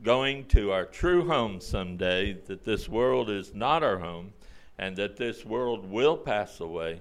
going 0.03 0.45
to 0.47 0.72
our 0.72 0.84
true 0.84 1.26
home 1.26 1.61
someday, 1.61 2.34
that 2.47 2.64
this 2.64 2.88
world 2.88 3.30
is 3.30 3.55
not 3.55 3.82
our 3.82 3.99
home, 3.99 4.32
and 4.78 4.97
that 4.97 5.16
this 5.16 5.45
world 5.45 5.88
will 5.90 6.16
pass 6.16 6.61
away, 6.61 7.01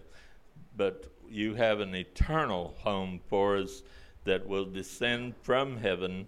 but 0.78 1.08
you 1.30 1.56
have 1.56 1.80
an 1.80 1.96
eternal 1.96 2.76
home 2.80 3.20
for 3.28 3.58
us 3.58 3.82
that 4.24 4.48
will 4.48 4.66
descend 4.66 5.36
from 5.42 5.78
heaven 5.78 6.28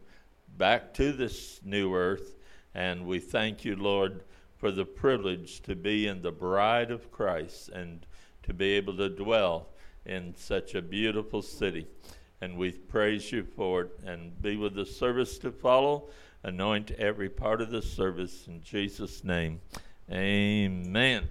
back 0.58 0.94
to 0.94 1.12
this 1.12 1.60
new 1.64 1.94
earth. 1.94 2.36
And 2.74 3.06
we 3.06 3.20
thank 3.20 3.64
you, 3.64 3.76
Lord, 3.76 4.24
for 4.58 4.72
the 4.72 4.86
privilege 4.86 5.62
to 5.62 5.76
be 5.76 6.08
in 6.08 6.22
the 6.22 6.32
bride 6.32 6.92
of 6.92 7.12
Christ 7.12 7.70
and 7.70 8.06
to 8.44 8.54
be 8.54 8.74
able 8.74 8.98
to 8.98 9.10
dwell 9.10 9.70
in 10.06 10.34
such 10.36 10.76
a 10.76 10.82
beautiful 10.82 11.42
city. 11.42 11.88
And 12.42 12.58
we 12.58 12.72
praise 12.72 13.32
you 13.32 13.44
for 13.44 13.84
it 13.84 14.00
and 14.06 14.42
be 14.42 14.58
with 14.58 14.76
the 14.76 14.86
service 14.86 15.38
to 15.40 15.52
follow. 15.52 16.10
Anoint 16.46 16.92
every 16.92 17.28
part 17.28 17.60
of 17.60 17.72
the 17.72 17.82
service 17.82 18.46
in 18.46 18.62
Jesus' 18.62 19.24
name. 19.24 19.60
Amen. 20.12 21.28